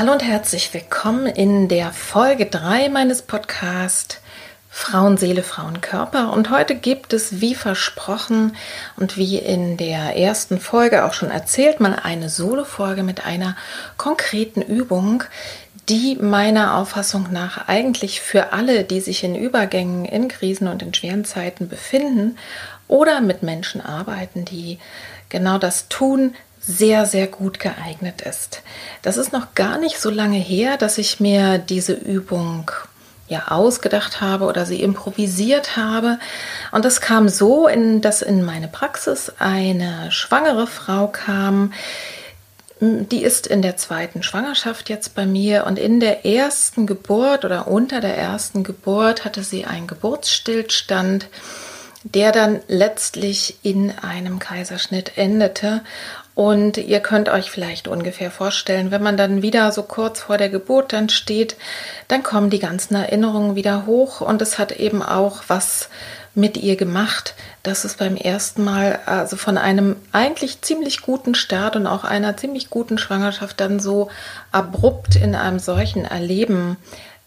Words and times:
Hallo 0.00 0.12
und 0.12 0.24
herzlich 0.24 0.72
willkommen 0.72 1.26
in 1.26 1.68
der 1.68 1.92
Folge 1.92 2.46
3 2.46 2.88
meines 2.88 3.20
Podcasts 3.20 4.16
Frauenseele, 4.70 5.42
Frauenkörper. 5.42 6.32
Und 6.32 6.48
heute 6.48 6.74
gibt 6.74 7.12
es, 7.12 7.42
wie 7.42 7.54
versprochen 7.54 8.56
und 8.96 9.18
wie 9.18 9.36
in 9.36 9.76
der 9.76 10.16
ersten 10.16 10.58
Folge 10.58 11.04
auch 11.04 11.12
schon 11.12 11.30
erzählt, 11.30 11.80
mal 11.80 12.00
eine 12.02 12.30
Solo-Folge 12.30 13.02
mit 13.02 13.26
einer 13.26 13.58
konkreten 13.98 14.62
Übung, 14.62 15.22
die 15.90 16.16
meiner 16.16 16.78
Auffassung 16.78 17.26
nach 17.30 17.68
eigentlich 17.68 18.22
für 18.22 18.54
alle, 18.54 18.84
die 18.84 19.02
sich 19.02 19.22
in 19.22 19.34
Übergängen, 19.34 20.06
in 20.06 20.28
Krisen 20.28 20.68
und 20.68 20.80
in 20.80 20.94
schweren 20.94 21.26
Zeiten 21.26 21.68
befinden 21.68 22.38
oder 22.88 23.20
mit 23.20 23.42
Menschen 23.42 23.82
arbeiten, 23.82 24.46
die 24.46 24.78
genau 25.28 25.58
das 25.58 25.88
tun, 25.88 26.34
sehr, 26.70 27.06
sehr 27.06 27.26
gut 27.26 27.58
geeignet 27.58 28.22
ist. 28.22 28.62
Das 29.02 29.16
ist 29.16 29.32
noch 29.32 29.54
gar 29.54 29.78
nicht 29.78 30.00
so 30.00 30.10
lange 30.10 30.38
her, 30.38 30.76
dass 30.76 30.98
ich 30.98 31.20
mir 31.20 31.58
diese 31.58 31.92
Übung 31.92 32.70
ja 33.28 33.48
ausgedacht 33.48 34.20
habe 34.20 34.44
oder 34.46 34.66
sie 34.66 34.82
improvisiert 34.82 35.76
habe. 35.76 36.18
Und 36.72 36.84
das 36.84 37.00
kam 37.00 37.28
so, 37.28 37.68
in, 37.68 38.00
dass 38.00 38.22
in 38.22 38.44
meine 38.44 38.68
Praxis 38.68 39.32
eine 39.38 40.10
schwangere 40.10 40.66
Frau 40.66 41.06
kam, 41.06 41.72
die 42.80 43.22
ist 43.22 43.46
in 43.46 43.60
der 43.60 43.76
zweiten 43.76 44.22
Schwangerschaft 44.22 44.88
jetzt 44.88 45.14
bei 45.14 45.26
mir 45.26 45.66
und 45.66 45.78
in 45.78 46.00
der 46.00 46.24
ersten 46.24 46.86
Geburt 46.86 47.44
oder 47.44 47.68
unter 47.68 48.00
der 48.00 48.16
ersten 48.16 48.64
Geburt 48.64 49.24
hatte 49.24 49.42
sie 49.42 49.66
einen 49.66 49.86
Geburtsstillstand, 49.86 51.28
der 52.04 52.32
dann 52.32 52.60
letztlich 52.68 53.58
in 53.62 53.92
einem 53.98 54.38
Kaiserschnitt 54.38 55.18
endete. 55.18 55.82
Und 56.40 56.78
ihr 56.78 57.00
könnt 57.00 57.28
euch 57.28 57.50
vielleicht 57.50 57.86
ungefähr 57.86 58.30
vorstellen, 58.30 58.90
wenn 58.90 59.02
man 59.02 59.18
dann 59.18 59.42
wieder 59.42 59.70
so 59.72 59.82
kurz 59.82 60.20
vor 60.20 60.38
der 60.38 60.48
Geburt 60.48 60.94
dann 60.94 61.10
steht, 61.10 61.54
dann 62.08 62.22
kommen 62.22 62.48
die 62.48 62.58
ganzen 62.58 62.94
Erinnerungen 62.94 63.56
wieder 63.56 63.84
hoch. 63.84 64.22
Und 64.22 64.40
es 64.40 64.58
hat 64.58 64.72
eben 64.72 65.02
auch 65.02 65.42
was 65.48 65.90
mit 66.34 66.56
ihr 66.56 66.76
gemacht, 66.76 67.34
dass 67.62 67.84
es 67.84 67.92
beim 67.92 68.16
ersten 68.16 68.64
Mal, 68.64 69.00
also 69.04 69.36
von 69.36 69.58
einem 69.58 69.96
eigentlich 70.12 70.62
ziemlich 70.62 71.02
guten 71.02 71.34
Start 71.34 71.76
und 71.76 71.86
auch 71.86 72.04
einer 72.04 72.38
ziemlich 72.38 72.70
guten 72.70 72.96
Schwangerschaft 72.96 73.60
dann 73.60 73.78
so 73.78 74.08
abrupt 74.50 75.16
in 75.16 75.34
einem 75.34 75.58
solchen 75.58 76.06
Erleben, 76.06 76.78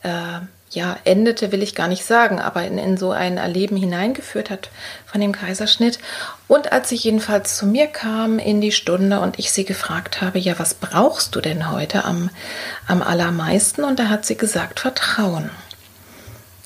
äh, 0.02 0.40
ja, 0.76 0.98
endete, 1.04 1.52
will 1.52 1.64
ich 1.64 1.76
gar 1.76 1.88
nicht 1.88 2.06
sagen, 2.06 2.40
aber 2.40 2.64
in, 2.64 2.78
in 2.78 2.98
so 2.98 3.12
ein 3.12 3.38
Erleben 3.38 3.78
hineingeführt 3.78 4.50
hat 4.50 4.70
von 5.06 5.22
dem 5.22 5.32
Kaiserschnitt. 5.32 6.00
Und 6.48 6.72
als 6.72 6.90
sie 6.90 6.96
jedenfalls 6.96 7.58
zu 7.58 7.66
mir 7.66 7.88
kam 7.88 8.40
in 8.40 8.62
die 8.62 8.72
Stunde 8.72 9.20
und 9.20 9.40
ich 9.40 9.52
sie 9.52 9.66
gefragt 9.66 10.22
habe, 10.22 10.40
ja, 10.40 10.58
was 10.58 10.74
brauchst 10.74 11.36
du 11.36 11.42
denn 11.42 11.72
heute 11.72 12.06
am, 12.06 12.30
am 12.88 13.02
allermeisten? 13.02 13.84
Und 13.84 14.00
da 14.00 14.10
hat 14.10 14.26
sie 14.26 14.38
gesagt, 14.38 14.80
Vertrauen. 14.80 15.50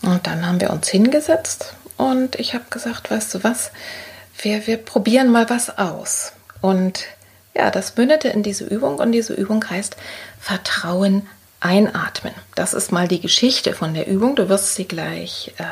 Und 0.02 0.28
dann 0.28 0.46
haben 0.46 0.62
wir 0.62 0.70
uns 0.70 0.88
hingesetzt 0.88 1.74
und 1.98 2.36
ich 2.36 2.54
habe 2.54 2.66
gesagt, 2.70 3.10
weißt 3.10 3.36
du 3.36 3.44
was, 3.44 3.72
wir, 4.40 4.68
wir 4.68 4.78
probieren 4.78 5.32
mal 5.32 5.50
was 5.50 5.78
aus. 5.78 6.34
Und 6.62 7.06
ja, 7.56 7.72
das 7.72 7.98
mündete 7.98 8.30
in 8.30 8.44
diese 8.44 8.66
Übung 8.66 9.00
und 9.00 9.12
diese 9.12 9.34
Übung 9.34 9.68
heißt 9.68 9.98
Vertrauen 10.40 11.28
einatmen. 11.60 12.34
Das 12.56 12.74
ist 12.74 12.92
mal 12.92 13.08
die 13.08 13.22
Geschichte 13.22 13.74
von 13.74 13.94
der 13.94 14.08
Übung. 14.08 14.36
Du 14.36 14.50
wirst 14.50 14.76
sie 14.76 14.88
gleich 14.88 15.54
äh, 15.58 15.64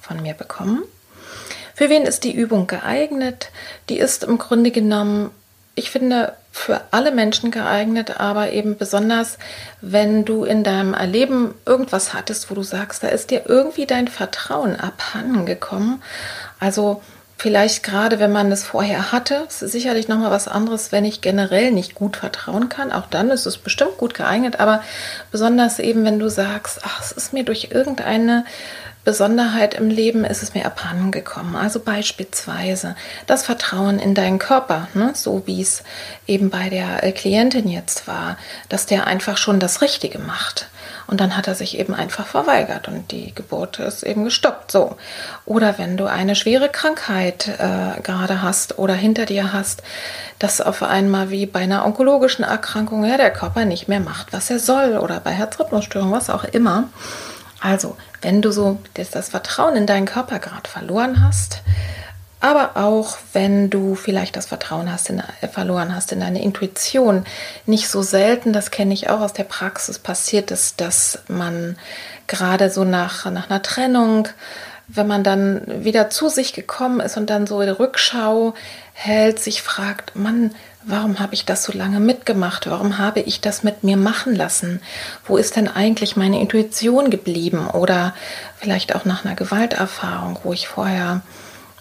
von 0.00 0.22
mir 0.22 0.34
bekommen. 0.34 0.82
Für 1.74 1.90
wen 1.90 2.02
ist 2.02 2.24
die 2.24 2.34
Übung 2.34 2.66
geeignet? 2.66 3.50
Die 3.88 3.98
ist 3.98 4.24
im 4.24 4.38
Grunde 4.38 4.70
genommen, 4.70 5.30
ich 5.74 5.90
finde, 5.90 6.34
für 6.50 6.80
alle 6.90 7.12
Menschen 7.12 7.50
geeignet, 7.50 8.18
aber 8.18 8.50
eben 8.52 8.78
besonders, 8.78 9.36
wenn 9.82 10.24
du 10.24 10.44
in 10.44 10.64
deinem 10.64 10.94
Erleben 10.94 11.54
irgendwas 11.66 12.14
hattest, 12.14 12.50
wo 12.50 12.54
du 12.54 12.62
sagst, 12.62 13.02
da 13.02 13.08
ist 13.08 13.30
dir 13.30 13.42
irgendwie 13.46 13.84
dein 13.84 14.08
Vertrauen 14.08 14.74
abhanden 14.74 15.44
gekommen. 15.44 16.02
Also 16.58 17.02
vielleicht 17.36 17.82
gerade, 17.82 18.18
wenn 18.18 18.32
man 18.32 18.50
es 18.50 18.64
vorher 18.64 19.12
hatte, 19.12 19.46
ist 19.48 19.60
sicherlich 19.60 20.08
noch 20.08 20.18
mal 20.18 20.30
was 20.30 20.48
anderes, 20.48 20.92
wenn 20.92 21.04
ich 21.04 21.20
generell 21.20 21.70
nicht 21.70 21.94
gut 21.94 22.16
vertrauen 22.16 22.68
kann. 22.68 22.92
Auch 22.92 23.06
dann 23.06 23.30
ist 23.30 23.46
es 23.46 23.58
bestimmt 23.58 23.98
gut 23.98 24.14
geeignet, 24.14 24.60
aber 24.60 24.82
besonders 25.30 25.78
eben, 25.78 26.04
wenn 26.04 26.18
du 26.18 26.28
sagst, 26.28 26.80
ach, 26.82 27.00
es 27.02 27.12
ist 27.12 27.32
mir 27.32 27.44
durch 27.44 27.68
irgendeine 27.70 28.44
Besonderheit 29.06 29.74
im 29.74 29.88
Leben 29.88 30.24
ist 30.24 30.42
es 30.42 30.52
mir 30.52 30.66
abhanden 30.66 31.12
gekommen. 31.12 31.54
Also 31.54 31.78
beispielsweise 31.78 32.96
das 33.28 33.44
Vertrauen 33.44 34.00
in 34.00 34.16
deinen 34.16 34.40
Körper, 34.40 34.88
ne? 34.94 35.12
so 35.14 35.44
wie 35.46 35.62
es 35.62 35.84
eben 36.26 36.50
bei 36.50 36.70
der 36.70 37.12
Klientin 37.12 37.68
jetzt 37.68 38.08
war, 38.08 38.36
dass 38.68 38.84
der 38.86 39.06
einfach 39.06 39.36
schon 39.36 39.60
das 39.60 39.80
Richtige 39.80 40.18
macht. 40.18 40.68
Und 41.06 41.20
dann 41.20 41.36
hat 41.36 41.46
er 41.46 41.54
sich 41.54 41.78
eben 41.78 41.94
einfach 41.94 42.26
verweigert 42.26 42.88
und 42.88 43.12
die 43.12 43.34
Geburt 43.34 43.78
ist 43.78 44.02
eben 44.02 44.24
gestoppt. 44.24 44.72
So. 44.72 44.96
Oder 45.44 45.78
wenn 45.78 45.96
du 45.96 46.06
eine 46.06 46.34
schwere 46.34 46.68
Krankheit 46.68 47.48
äh, 47.48 48.00
gerade 48.02 48.42
hast 48.42 48.78
oder 48.78 48.94
hinter 48.94 49.24
dir 49.24 49.52
hast, 49.52 49.82
dass 50.38 50.60
auf 50.60 50.82
einmal 50.82 51.30
wie 51.30 51.46
bei 51.46 51.60
einer 51.60 51.86
onkologischen 51.86 52.44
Erkrankung 52.44 53.04
ja, 53.04 53.16
der 53.16 53.32
Körper 53.32 53.64
nicht 53.64 53.88
mehr 53.88 54.00
macht, 54.00 54.32
was 54.32 54.50
er 54.50 54.58
soll 54.58 54.98
oder 54.98 55.20
bei 55.20 55.30
Herzrhythmusstörungen, 55.30 56.12
was 56.12 56.28
auch 56.28 56.44
immer. 56.44 56.84
Also, 57.60 57.96
wenn 58.20 58.42
du 58.42 58.50
so 58.50 58.78
das, 58.94 59.10
das 59.10 59.28
Vertrauen 59.28 59.76
in 59.76 59.86
deinen 59.86 60.06
Körper 60.06 60.38
gerade 60.38 60.68
verloren 60.68 61.24
hast, 61.24 61.62
aber 62.40 62.76
auch 62.76 63.16
wenn 63.32 63.70
du 63.70 63.94
vielleicht 63.94 64.36
das 64.36 64.46
Vertrauen 64.46 64.92
hast 64.92 65.10
in, 65.10 65.22
äh, 65.40 65.48
verloren 65.48 65.94
hast 65.94 66.12
in 66.12 66.20
deine 66.20 66.42
Intuition, 66.42 67.24
nicht 67.64 67.88
so 67.88 68.02
selten, 68.02 68.52
das 68.52 68.70
kenne 68.70 68.94
ich 68.94 69.08
auch 69.08 69.20
aus 69.20 69.32
der 69.32 69.44
Praxis, 69.44 69.98
passiert 69.98 70.50
es, 70.50 70.76
dass 70.76 71.20
man 71.28 71.76
gerade 72.26 72.70
so 72.70 72.84
nach, 72.84 73.30
nach 73.30 73.48
einer 73.50 73.62
Trennung, 73.62 74.28
wenn 74.88 75.06
man 75.06 75.24
dann 75.24 75.84
wieder 75.84 76.10
zu 76.10 76.28
sich 76.28 76.52
gekommen 76.52 77.00
ist 77.00 77.16
und 77.16 77.30
dann 77.30 77.46
so 77.46 77.60
in 77.60 77.70
Rückschau 77.70 78.54
hält, 78.92 79.40
sich 79.40 79.62
fragt, 79.62 80.14
Mann, 80.14 80.52
Warum 80.88 81.18
habe 81.18 81.34
ich 81.34 81.44
das 81.44 81.64
so 81.64 81.72
lange 81.72 81.98
mitgemacht? 81.98 82.70
Warum 82.70 82.98
habe 82.98 83.18
ich 83.18 83.40
das 83.40 83.64
mit 83.64 83.82
mir 83.82 83.96
machen 83.96 84.36
lassen? 84.36 84.80
Wo 85.24 85.36
ist 85.36 85.56
denn 85.56 85.66
eigentlich 85.66 86.14
meine 86.14 86.40
Intuition 86.40 87.10
geblieben? 87.10 87.66
Oder 87.66 88.14
vielleicht 88.56 88.94
auch 88.94 89.04
nach 89.04 89.24
einer 89.24 89.34
Gewalterfahrung, 89.34 90.38
wo 90.44 90.52
ich 90.52 90.68
vorher 90.68 91.22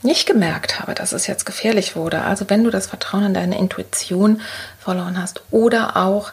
nicht 0.02 0.28
gemerkt 0.28 0.80
habe, 0.80 0.94
dass 0.94 1.14
es 1.14 1.28
jetzt 1.28 1.46
gefährlich 1.46 1.96
wurde. 1.96 2.22
Also 2.22 2.50
wenn 2.50 2.64
du 2.64 2.70
das 2.70 2.88
Vertrauen 2.88 3.26
in 3.26 3.34
deine 3.34 3.58
Intuition 3.58 4.42
verloren 4.80 5.22
hast 5.22 5.42
oder 5.52 5.98
auch 5.98 6.32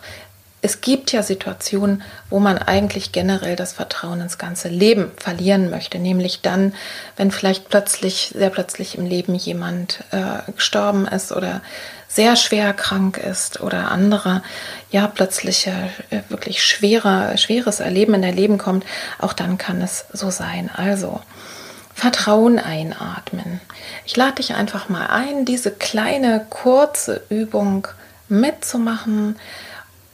es 0.65 0.81
gibt 0.81 1.11
ja 1.11 1.25
Situationen, 1.25 2.03
wo 2.31 2.39
man 2.39 2.57
eigentlich 2.57 3.11
generell 3.11 3.57
das 3.57 3.73
Vertrauen 3.73 4.21
ins 4.21 4.39
ganze 4.39 4.69
Leben 4.69 5.11
verlieren 5.17 5.71
möchte, 5.71 5.99
nämlich 5.99 6.41
dann, 6.41 6.73
wenn 7.17 7.33
vielleicht 7.33 7.69
plötzlich, 7.69 8.33
sehr 8.35 8.51
plötzlich 8.51 8.97
im 8.97 9.05
Leben 9.05 9.35
jemand 9.35 10.05
äh, 10.13 10.51
gestorben 10.53 11.07
ist 11.09 11.33
oder 11.33 11.63
sehr 12.07 12.37
schwer 12.37 12.75
krank 12.75 13.19
ist 13.19 13.61
oder 13.61 13.91
andere, 13.91 14.43
ja, 14.93 15.09
plötzlich 15.09 15.67
äh, 15.67 16.23
wirklich 16.29 16.63
schwerer, 16.63 17.37
schweres 17.39 17.81
Erleben 17.81 18.15
in 18.15 18.23
dein 18.23 18.37
Leben 18.37 18.59
kommt, 18.59 18.85
auch 19.19 19.33
dann 19.33 19.59
kann 19.59 19.83
es 19.83 20.05
so 20.13 20.31
sein. 20.31 20.71
Also, 20.73 21.21
Vertrauen 21.95 22.59
einatmen. 22.59 23.61
Ich 24.05 24.17
lade 24.17 24.37
dich 24.37 24.55
einfach 24.55 24.89
mal 24.89 25.07
ein, 25.07 25.45
diese 25.45 25.71
kleine 25.71 26.47
kurze 26.49 27.23
Übung 27.29 27.89
mitzumachen 28.29 29.37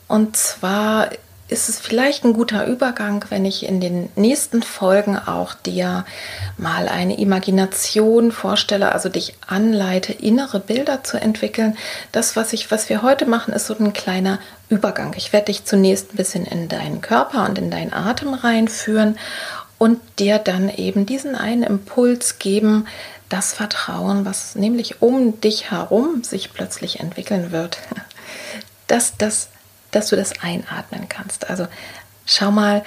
Und 0.08 0.36
zwar 0.36 1.10
ist 1.48 1.70
es 1.70 1.78
vielleicht 1.78 2.24
ein 2.24 2.34
guter 2.34 2.66
Übergang, 2.66 3.24
wenn 3.30 3.46
ich 3.46 3.64
in 3.64 3.80
den 3.80 4.10
nächsten 4.16 4.62
Folgen 4.62 5.18
auch 5.18 5.54
dir 5.54 6.04
mal 6.58 6.88
eine 6.88 7.18
Imagination 7.18 8.32
vorstelle, 8.32 8.92
also 8.92 9.08
dich 9.08 9.34
anleite, 9.46 10.12
innere 10.12 10.60
Bilder 10.60 11.02
zu 11.04 11.18
entwickeln. 11.18 11.76
Das, 12.12 12.36
was 12.36 12.52
ich, 12.52 12.70
was 12.70 12.90
wir 12.90 13.00
heute 13.02 13.24
machen, 13.24 13.54
ist 13.54 13.66
so 13.66 13.74
ein 13.78 13.94
kleiner 13.94 14.38
Übergang. 14.68 15.14
Ich 15.16 15.32
werde 15.32 15.46
dich 15.46 15.64
zunächst 15.64 16.12
ein 16.12 16.16
bisschen 16.16 16.44
in 16.44 16.68
deinen 16.68 17.00
Körper 17.00 17.46
und 17.46 17.56
in 17.56 17.70
deinen 17.70 17.94
Atem 17.94 18.34
reinführen 18.34 19.18
und 19.78 20.00
dir 20.18 20.38
dann 20.38 20.68
eben 20.68 21.06
diesen 21.06 21.34
einen 21.34 21.62
Impuls 21.62 22.38
geben, 22.38 22.86
das 23.28 23.52
Vertrauen, 23.52 24.24
was 24.24 24.54
nämlich 24.54 25.02
um 25.02 25.40
dich 25.40 25.70
herum 25.70 26.24
sich 26.24 26.52
plötzlich 26.52 27.00
entwickeln 27.00 27.52
wird, 27.52 27.78
dass, 28.86 29.16
das, 29.16 29.48
dass 29.90 30.08
du 30.08 30.16
das 30.16 30.40
einatmen 30.40 31.08
kannst. 31.08 31.48
Also 31.48 31.66
schau 32.26 32.50
mal, 32.50 32.82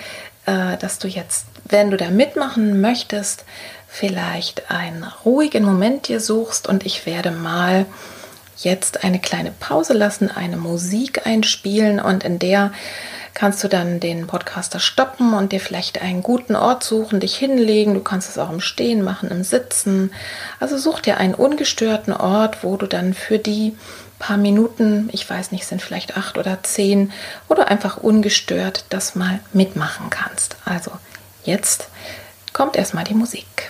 äh, 0.46 0.78
dass 0.78 1.00
du 1.00 1.08
jetzt, 1.08 1.46
wenn 1.66 1.92
du 1.92 1.98
da 1.98 2.10
mitmachen 2.10 2.82
möchtest, 2.82 3.46
vielleicht 3.88 4.72
einen 4.72 5.04
ruhigen 5.26 5.64
Moment 5.64 6.08
dir 6.08 6.20
suchst 6.20 6.68
und 6.68 6.86
ich 6.86 7.06
werde 7.06 7.32
mal 7.32 7.86
jetzt 8.64 9.04
eine 9.04 9.20
kleine 9.20 9.52
Pause 9.52 9.94
lassen, 9.94 10.30
eine 10.30 10.58
Musik 10.58 11.26
einspielen 11.26 12.00
und 12.00 12.24
in 12.24 12.40
der 12.40 12.72
kannst 13.34 13.64
du 13.64 13.68
dann 13.68 14.00
den 14.00 14.28
Podcaster 14.28 14.80
stoppen 14.80 15.34
und 15.34 15.52
dir 15.52 15.60
vielleicht 15.60 16.02
einen 16.02 16.22
guten 16.22 16.56
Ort 16.56 16.84
suchen, 16.84 17.20
dich 17.20 17.36
hinlegen. 17.36 17.94
Du 17.94 18.02
kannst 18.02 18.30
es 18.30 18.38
auch 18.38 18.50
im 18.50 18.60
Stehen 18.60 19.04
machen, 19.04 19.30
im 19.32 19.44
Sitzen. 19.44 20.12
Also 20.60 20.78
such 20.78 21.00
dir 21.00 21.18
einen 21.18 21.34
ungestörten 21.34 22.14
Ort, 22.14 22.64
wo 22.64 22.76
du 22.76 22.88
dann 22.88 23.14
für 23.14 23.40
die 23.40 23.76
paar 24.20 24.38
Minuten, 24.38 25.10
ich 25.12 25.28
weiß 25.28 25.52
nicht, 25.52 25.66
sind 25.66 25.82
vielleicht 25.82 26.16
acht 26.16 26.38
oder 26.38 26.62
zehn, 26.62 27.12
wo 27.48 27.56
du 27.56 27.68
einfach 27.68 27.98
ungestört 27.98 28.86
das 28.90 29.16
mal 29.16 29.40
mitmachen 29.52 30.10
kannst. 30.10 30.58
Also 30.64 30.92
jetzt 31.44 31.88
kommt 32.54 32.76
erstmal 32.76 33.04
die 33.04 33.16
Musik. 33.16 33.61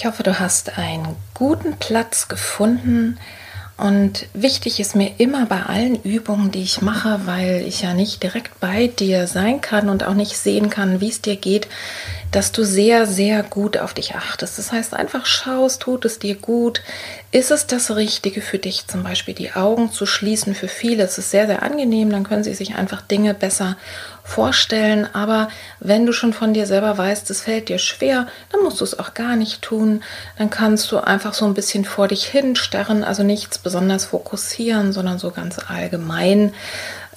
Ich 0.00 0.06
hoffe, 0.06 0.22
du 0.22 0.38
hast 0.38 0.78
einen 0.78 1.14
guten 1.34 1.76
Platz 1.76 2.28
gefunden. 2.28 3.18
Und 3.76 4.24
wichtig 4.32 4.80
ist 4.80 4.96
mir 4.96 5.12
immer 5.18 5.44
bei 5.44 5.62
allen 5.62 6.02
Übungen, 6.02 6.50
die 6.50 6.62
ich 6.62 6.80
mache, 6.80 7.20
weil 7.26 7.62
ich 7.66 7.82
ja 7.82 7.92
nicht 7.92 8.22
direkt 8.22 8.60
bei 8.60 8.86
dir 8.86 9.26
sein 9.26 9.60
kann 9.60 9.90
und 9.90 10.04
auch 10.04 10.14
nicht 10.14 10.38
sehen 10.38 10.70
kann, 10.70 11.02
wie 11.02 11.10
es 11.10 11.20
dir 11.20 11.36
geht, 11.36 11.68
dass 12.30 12.50
du 12.50 12.64
sehr, 12.64 13.06
sehr 13.06 13.42
gut 13.42 13.76
auf 13.76 13.92
dich 13.92 14.14
achtest. 14.14 14.56
Das 14.56 14.72
heißt, 14.72 14.94
einfach 14.94 15.26
schaust, 15.26 15.82
tut 15.82 16.06
es 16.06 16.18
dir 16.18 16.36
gut? 16.36 16.80
Ist 17.30 17.50
es 17.50 17.66
das 17.66 17.94
Richtige 17.94 18.40
für 18.40 18.58
dich, 18.58 18.86
zum 18.86 19.02
Beispiel 19.02 19.34
die 19.34 19.52
Augen 19.52 19.92
zu 19.92 20.06
schließen? 20.06 20.54
Für 20.54 20.68
viele 20.68 21.04
ist 21.04 21.18
es 21.18 21.30
sehr, 21.30 21.46
sehr 21.46 21.62
angenehm, 21.62 22.08
dann 22.08 22.24
können 22.24 22.44
sie 22.44 22.54
sich 22.54 22.74
einfach 22.74 23.02
Dinge 23.02 23.34
besser 23.34 23.76
vorstellen. 24.30 25.08
Aber 25.12 25.48
wenn 25.80 26.06
du 26.06 26.12
schon 26.12 26.32
von 26.32 26.54
dir 26.54 26.66
selber 26.66 26.96
weißt, 26.96 27.28
es 27.30 27.42
fällt 27.42 27.68
dir 27.68 27.78
schwer, 27.78 28.28
dann 28.52 28.62
musst 28.62 28.80
du 28.80 28.84
es 28.84 28.98
auch 28.98 29.12
gar 29.14 29.36
nicht 29.36 29.60
tun. 29.60 30.02
Dann 30.38 30.50
kannst 30.50 30.90
du 30.92 30.98
einfach 30.98 31.34
so 31.34 31.44
ein 31.44 31.54
bisschen 31.54 31.84
vor 31.84 32.08
dich 32.08 32.24
hin 32.24 32.54
starren, 32.54 33.02
also 33.02 33.22
nichts 33.24 33.58
besonders 33.58 34.04
fokussieren, 34.06 34.92
sondern 34.92 35.18
so 35.18 35.32
ganz 35.32 35.58
allgemein 35.58 36.54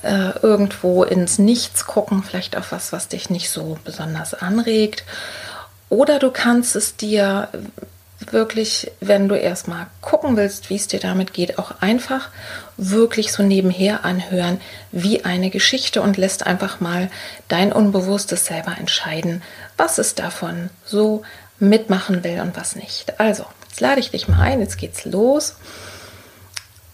äh, 0.02 0.38
irgendwo 0.42 1.04
ins 1.04 1.38
Nichts 1.38 1.86
gucken, 1.86 2.24
vielleicht 2.24 2.58
auf 2.58 2.72
was, 2.72 2.92
was 2.92 3.08
dich 3.08 3.30
nicht 3.30 3.50
so 3.52 3.78
besonders 3.86 4.34
anregt. 4.34 5.04
Oder 5.90 6.18
du 6.18 6.32
kannst 6.32 6.76
es 6.76 6.96
dir 6.96 7.50
wirklich, 8.32 8.92
wenn 9.02 9.28
du 9.28 9.36
erstmal 9.36 9.88
gucken 10.02 10.38
willst, 10.38 10.70
wie 10.70 10.76
es 10.76 10.88
dir 10.88 11.00
damit 11.00 11.34
geht, 11.34 11.58
auch 11.58 11.82
einfach 11.82 12.30
wirklich 12.78 13.34
so 13.34 13.44
nebenher 13.44 14.06
anhören 14.06 14.62
wie 14.92 15.26
eine 15.26 15.50
Geschichte 15.50 16.02
und 16.02 16.18
lässt 16.18 16.46
einfach 16.46 16.80
mal 16.80 17.10
dein 17.48 17.74
Unbewusstes 17.74 18.46
selber 18.46 18.78
entscheiden, 18.78 19.42
was 19.78 19.98
es 19.98 20.16
davon 20.16 20.70
so 20.86 21.24
mitmachen 21.60 22.24
will 22.24 22.40
und 22.40 22.56
was 22.56 22.76
nicht. 22.76 23.20
Also, 23.20 23.46
jetzt 23.68 23.82
lade 23.82 24.00
ich 24.00 24.12
dich 24.12 24.28
mal 24.28 24.42
ein, 24.42 24.60
jetzt 24.60 24.78
geht's 24.78 25.06
los. 25.06 25.56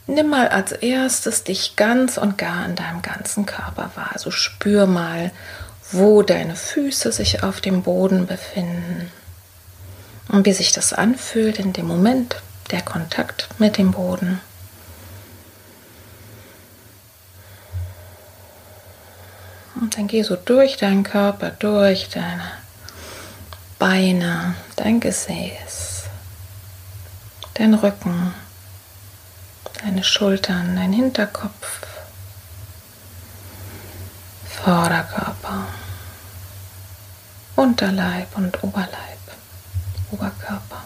Nimm 0.07 0.29
mal 0.29 0.47
als 0.47 0.71
erstes 0.71 1.43
dich 1.43 1.75
ganz 1.75 2.17
und 2.17 2.37
gar 2.37 2.65
in 2.65 2.75
deinem 2.75 3.01
ganzen 3.03 3.45
Körper 3.45 3.91
wahr. 3.93 4.09
Also 4.13 4.31
spür 4.31 4.87
mal, 4.87 5.31
wo 5.91 6.23
deine 6.23 6.55
Füße 6.55 7.11
sich 7.11 7.43
auf 7.43 7.61
dem 7.61 7.83
Boden 7.83 8.25
befinden 8.25 9.11
und 10.29 10.45
wie 10.45 10.53
sich 10.53 10.71
das 10.71 10.93
anfühlt 10.93 11.59
in 11.59 11.73
dem 11.73 11.87
Moment, 11.87 12.41
der 12.71 12.81
Kontakt 12.81 13.49
mit 13.59 13.77
dem 13.77 13.91
Boden. 13.91 14.39
Und 19.75 19.97
dann 19.97 20.07
geh 20.07 20.23
so 20.23 20.35
durch 20.35 20.77
deinen 20.77 21.03
Körper, 21.03 21.51
durch 21.51 22.09
deine 22.09 22.43
Beine, 23.77 24.55
dein 24.77 24.99
Gesäß, 24.99 26.03
dein 27.55 27.73
Rücken 27.73 28.33
deine 29.83 30.03
Schultern, 30.03 30.75
dein 30.75 30.91
Hinterkopf, 30.91 31.81
Vorderkörper, 34.63 35.67
Unterleib 37.55 38.35
und 38.35 38.61
Oberleib, 38.63 39.18
Oberkörper, 40.11 40.83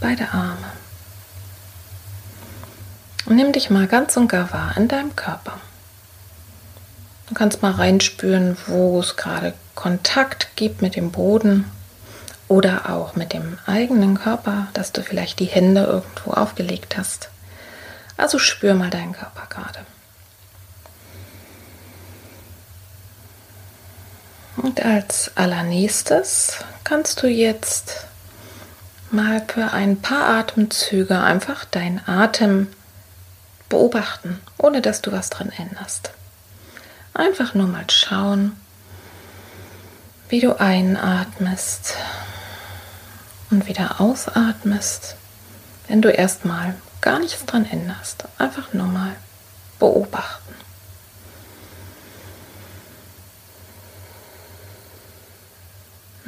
beide 0.00 0.28
Arme. 0.32 0.72
Und 3.26 3.36
nimm 3.36 3.52
dich 3.52 3.70
mal 3.70 3.86
ganz 3.86 4.16
und 4.16 4.28
gar 4.28 4.52
wahr 4.52 4.74
in 4.76 4.88
deinem 4.88 5.14
Körper. 5.16 5.58
Du 7.28 7.34
kannst 7.34 7.60
mal 7.60 7.72
reinspüren, 7.72 8.56
wo 8.66 9.00
es 9.00 9.16
gerade 9.16 9.52
Kontakt 9.74 10.56
gibt 10.56 10.80
mit 10.80 10.96
dem 10.96 11.10
Boden 11.10 11.70
oder 12.48 12.90
auch 12.90 13.16
mit 13.16 13.34
dem 13.34 13.58
eigenen 13.66 14.18
Körper, 14.18 14.68
dass 14.72 14.92
du 14.92 15.02
vielleicht 15.02 15.38
die 15.38 15.44
Hände 15.44 15.84
irgendwo 15.84 16.30
aufgelegt 16.30 16.96
hast. 16.96 17.28
Also 18.16 18.38
spür 18.38 18.74
mal 18.74 18.90
deinen 18.90 19.12
Körper 19.12 19.46
gerade. 19.48 19.80
Und 24.56 24.82
als 24.84 25.30
allernächstes 25.36 26.64
kannst 26.88 27.22
du 27.22 27.26
jetzt 27.26 28.06
mal 29.10 29.42
für 29.46 29.72
ein 29.74 30.00
paar 30.00 30.26
Atemzüge 30.26 31.20
einfach 31.20 31.66
deinen 31.66 32.00
Atem 32.08 32.68
beobachten, 33.68 34.40
ohne 34.56 34.80
dass 34.80 35.02
du 35.02 35.12
was 35.12 35.28
dran 35.28 35.52
änderst. 35.54 36.12
Einfach 37.12 37.52
nur 37.52 37.66
mal 37.66 37.84
schauen, 37.90 38.58
wie 40.30 40.40
du 40.40 40.58
einatmest 40.58 41.94
und 43.50 43.66
wieder 43.66 44.00
ausatmest, 44.00 45.16
wenn 45.88 46.00
du 46.00 46.08
erstmal 46.08 46.74
gar 47.02 47.18
nichts 47.18 47.44
dran 47.44 47.66
änderst. 47.70 48.24
Einfach 48.38 48.72
nur 48.72 48.86
mal 48.86 49.14
beobachten. 49.78 50.54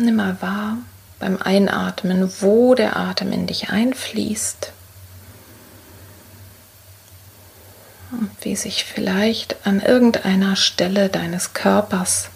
Nimm 0.00 0.16
mal 0.16 0.40
wahr 0.40 0.78
beim 1.19 1.37
Einatmen, 1.37 2.33
wo 2.40 2.75
der 2.75 2.97
Atem 2.97 3.33
in 3.33 3.47
dich 3.47 3.69
einfließt 3.69 4.73
und 8.12 8.30
wie 8.40 8.57
sich 8.57 8.85
vielleicht 8.85 9.66
an 9.66 9.80
irgendeiner 9.80 10.57
Stelle 10.57 11.11
deines 11.11 11.52
Körpers 11.52 12.30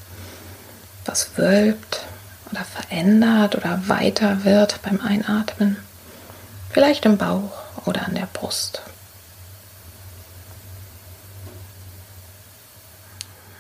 was 1.06 1.38
wölbt 1.38 2.04
oder 2.52 2.64
verändert 2.64 3.54
oder 3.54 3.88
weiter 3.88 4.44
wird 4.44 4.83
beim 4.83 5.00
Einatmen. 5.00 5.78
Vielleicht 6.71 7.06
im 7.06 7.16
Bauch 7.16 7.52
oder 7.87 8.04
an 8.04 8.14
der 8.14 8.28
Brust. 8.30 8.83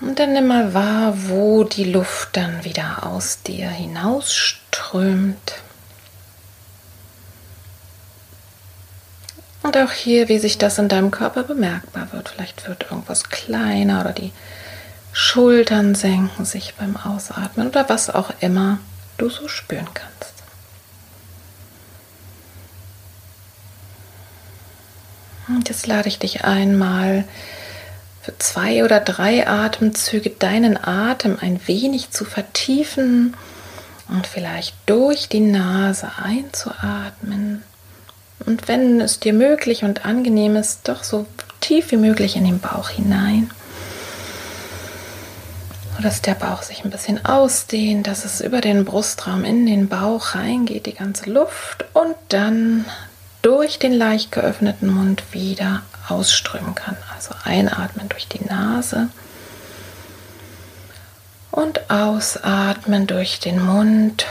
Und 0.04 0.18
dann 0.18 0.34
nimm 0.34 0.46
mal 0.48 0.74
wahr, 0.74 1.14
wo 1.28 1.64
die 1.64 1.84
Luft 1.84 2.36
dann 2.36 2.62
wieder 2.62 3.06
aus 3.06 3.42
dir 3.42 3.70
hinausströmt. 3.70 5.54
Und 9.62 9.78
auch 9.78 9.92
hier, 9.92 10.28
wie 10.28 10.38
sich 10.38 10.58
das 10.58 10.78
in 10.78 10.90
deinem 10.90 11.10
Körper 11.10 11.42
bemerkbar 11.42 12.12
wird. 12.12 12.28
Vielleicht 12.28 12.68
wird 12.68 12.90
irgendwas 12.90 13.30
kleiner 13.30 14.02
oder 14.02 14.12
die 14.12 14.32
Schultern 15.14 15.94
senken 15.94 16.44
sich 16.44 16.74
beim 16.74 16.98
Ausatmen 16.98 17.68
oder 17.68 17.88
was 17.88 18.10
auch 18.10 18.30
immer 18.40 18.80
du 19.16 19.30
so 19.30 19.48
spüren 19.48 19.88
kannst. 19.94 20.34
Und 25.48 25.70
jetzt 25.70 25.86
lade 25.86 26.08
ich 26.08 26.18
dich 26.18 26.44
einmal 26.44 27.24
für 28.24 28.38
zwei 28.38 28.84
oder 28.84 29.00
drei 29.00 29.46
Atemzüge 29.46 30.30
deinen 30.30 30.82
Atem 30.82 31.36
ein 31.42 31.60
wenig 31.66 32.10
zu 32.10 32.24
vertiefen 32.24 33.36
und 34.08 34.26
vielleicht 34.26 34.74
durch 34.86 35.28
die 35.28 35.40
Nase 35.40 36.08
einzuatmen. 36.22 37.62
Und 38.46 38.66
wenn 38.66 39.02
es 39.02 39.20
dir 39.20 39.34
möglich 39.34 39.84
und 39.84 40.06
angenehm 40.06 40.56
ist, 40.56 40.88
doch 40.88 41.04
so 41.04 41.26
tief 41.60 41.90
wie 41.90 41.98
möglich 41.98 42.36
in 42.36 42.44
den 42.44 42.60
Bauch 42.60 42.88
hinein. 42.88 43.50
Dass 46.02 46.22
der 46.22 46.34
Bauch 46.34 46.62
sich 46.62 46.82
ein 46.82 46.90
bisschen 46.90 47.24
ausdehnt, 47.26 48.06
dass 48.06 48.24
es 48.24 48.40
über 48.40 48.62
den 48.62 48.86
Brustraum 48.86 49.44
in 49.44 49.66
den 49.66 49.88
Bauch 49.88 50.34
reingeht, 50.34 50.86
die 50.86 50.94
ganze 50.94 51.28
Luft 51.30 51.84
und 51.92 52.16
dann 52.30 52.86
durch 53.42 53.78
den 53.78 53.92
leicht 53.92 54.32
geöffneten 54.32 54.88
Mund 54.88 55.22
wieder 55.32 55.82
ausströmen 56.08 56.74
kann. 56.74 56.96
Also 57.14 57.34
einatmen 57.44 58.08
durch 58.08 58.28
die 58.28 58.44
Nase 58.44 59.08
und 61.50 61.90
ausatmen 61.90 63.06
durch 63.06 63.38
den 63.38 63.64
Mund. 63.64 64.26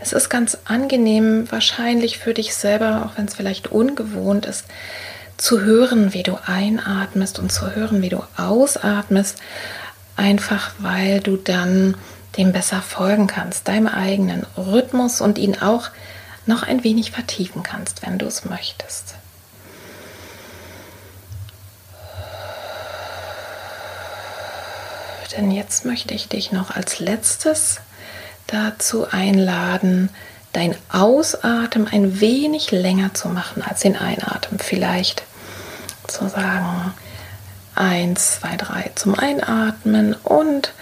Es 0.00 0.12
ist 0.12 0.30
ganz 0.30 0.56
angenehm, 0.64 1.50
wahrscheinlich 1.50 2.18
für 2.18 2.32
dich 2.32 2.54
selber, 2.54 3.04
auch 3.04 3.18
wenn 3.18 3.26
es 3.26 3.34
vielleicht 3.34 3.68
ungewohnt 3.70 4.46
ist, 4.46 4.64
zu 5.36 5.60
hören, 5.60 6.14
wie 6.14 6.22
du 6.22 6.38
einatmest 6.46 7.38
und 7.38 7.52
zu 7.52 7.74
hören, 7.74 8.00
wie 8.00 8.08
du 8.08 8.22
ausatmest, 8.36 9.38
einfach 10.16 10.70
weil 10.78 11.20
du 11.20 11.36
dann 11.36 11.94
dem 12.38 12.52
besser 12.52 12.80
folgen 12.80 13.26
kannst, 13.26 13.68
deinem 13.68 13.86
eigenen 13.86 14.46
Rhythmus 14.56 15.20
und 15.20 15.36
ihn 15.36 15.60
auch 15.60 15.90
noch 16.48 16.62
ein 16.62 16.82
wenig 16.82 17.12
vertiefen 17.12 17.62
kannst, 17.62 18.02
wenn 18.02 18.18
du 18.18 18.26
es 18.26 18.44
möchtest. 18.44 19.14
Denn 25.36 25.50
jetzt 25.52 25.84
möchte 25.84 26.14
ich 26.14 26.28
dich 26.28 26.50
noch 26.50 26.74
als 26.74 26.98
letztes 26.98 27.80
dazu 28.48 29.06
einladen, 29.08 30.08
dein 30.52 30.74
Ausatmen 30.88 31.86
ein 31.86 32.20
wenig 32.20 32.70
länger 32.70 33.14
zu 33.14 33.28
machen 33.28 33.62
als 33.62 33.80
den 33.80 33.96
Einatmen. 33.96 34.58
Vielleicht 34.58 35.22
zu 36.08 36.28
sagen 36.28 36.92
1, 37.74 38.40
2, 38.40 38.56
3 38.56 38.90
zum 38.96 39.14
Einatmen 39.16 40.14
und 40.24 40.72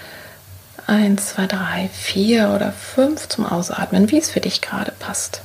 1, 0.87 1.33
2, 1.35 1.47
3, 1.47 1.89
4 1.93 2.49
oder 2.55 2.71
5 2.71 3.27
zum 3.27 3.45
Ausatmen, 3.45 4.09
wie 4.09 4.17
es 4.17 4.31
für 4.31 4.39
dich 4.39 4.61
gerade 4.61 4.93
passt. 4.97 5.41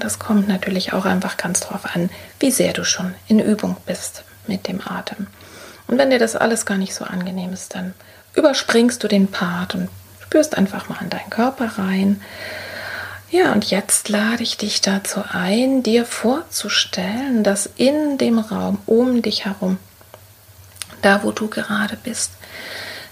Das 0.00 0.18
kommt 0.18 0.48
natürlich 0.48 0.92
auch 0.92 1.04
einfach 1.04 1.36
ganz 1.36 1.60
drauf 1.60 1.94
an, 1.94 2.10
wie 2.40 2.50
sehr 2.50 2.72
du 2.72 2.84
schon 2.84 3.14
in 3.28 3.40
Übung 3.40 3.76
bist 3.86 4.24
mit 4.46 4.68
dem 4.68 4.80
Atem. 4.86 5.26
Und 5.86 5.98
wenn 5.98 6.10
dir 6.10 6.18
das 6.18 6.36
alles 6.36 6.66
gar 6.66 6.78
nicht 6.78 6.94
so 6.94 7.04
angenehm 7.04 7.52
ist, 7.52 7.74
dann 7.74 7.94
überspringst 8.34 9.02
du 9.02 9.08
den 9.08 9.28
Part 9.28 9.74
und 9.74 9.88
spürst 10.22 10.56
einfach 10.56 10.88
mal 10.88 10.98
in 11.00 11.10
deinen 11.10 11.30
Körper 11.30 11.78
rein. 11.78 12.20
Ja, 13.30 13.52
und 13.52 13.70
jetzt 13.70 14.08
lade 14.08 14.42
ich 14.42 14.56
dich 14.56 14.80
dazu 14.80 15.22
ein, 15.32 15.82
dir 15.82 16.04
vorzustellen, 16.04 17.42
dass 17.44 17.68
in 17.76 18.18
dem 18.18 18.38
Raum 18.38 18.78
um 18.86 19.22
dich 19.22 19.44
herum, 19.44 19.78
da 21.02 21.22
wo 21.22 21.32
du 21.32 21.48
gerade 21.48 21.96
bist, 21.96 22.32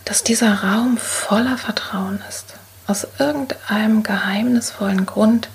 dass 0.05 0.23
dieser 0.23 0.63
Raum 0.63 0.99
voller 0.99 1.59
Vertrauen 1.59 2.23
ist. 2.29 2.55
Aus 2.87 3.07
irgendeinem 3.19 4.03
geheimnisvollen 4.03 5.07
Grund 5.07 5.49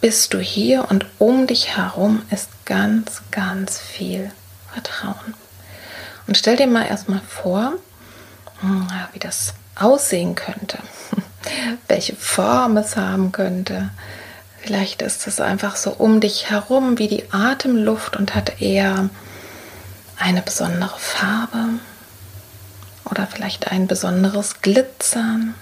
bist 0.00 0.34
du 0.34 0.38
hier 0.38 0.86
und 0.90 1.06
um 1.18 1.46
dich 1.46 1.76
herum 1.76 2.22
ist 2.30 2.48
ganz, 2.64 3.22
ganz 3.30 3.78
viel 3.78 4.30
Vertrauen. 4.72 5.34
Und 6.26 6.36
stell 6.36 6.56
dir 6.56 6.66
mal 6.66 6.86
erstmal 6.86 7.20
vor, 7.20 7.74
hm, 8.60 8.88
wie 9.12 9.18
das 9.18 9.54
aussehen 9.74 10.34
könnte, 10.34 10.78
welche 11.88 12.16
Form 12.16 12.76
es 12.76 12.96
haben 12.96 13.32
könnte. 13.32 13.90
Vielleicht 14.60 15.02
ist 15.02 15.26
es 15.26 15.40
einfach 15.40 15.76
so 15.76 15.92
um 15.92 16.20
dich 16.20 16.50
herum 16.50 16.98
wie 16.98 17.08
die 17.08 17.30
Atemluft 17.30 18.16
und 18.16 18.34
hat 18.34 18.60
eher 18.60 19.08
eine 20.18 20.42
besondere 20.42 20.98
Farbe 20.98 21.64
oder 23.04 23.26
vielleicht 23.26 23.70
ein 23.70 23.86
besonderes 23.86 24.60
Glitzern 24.62 25.54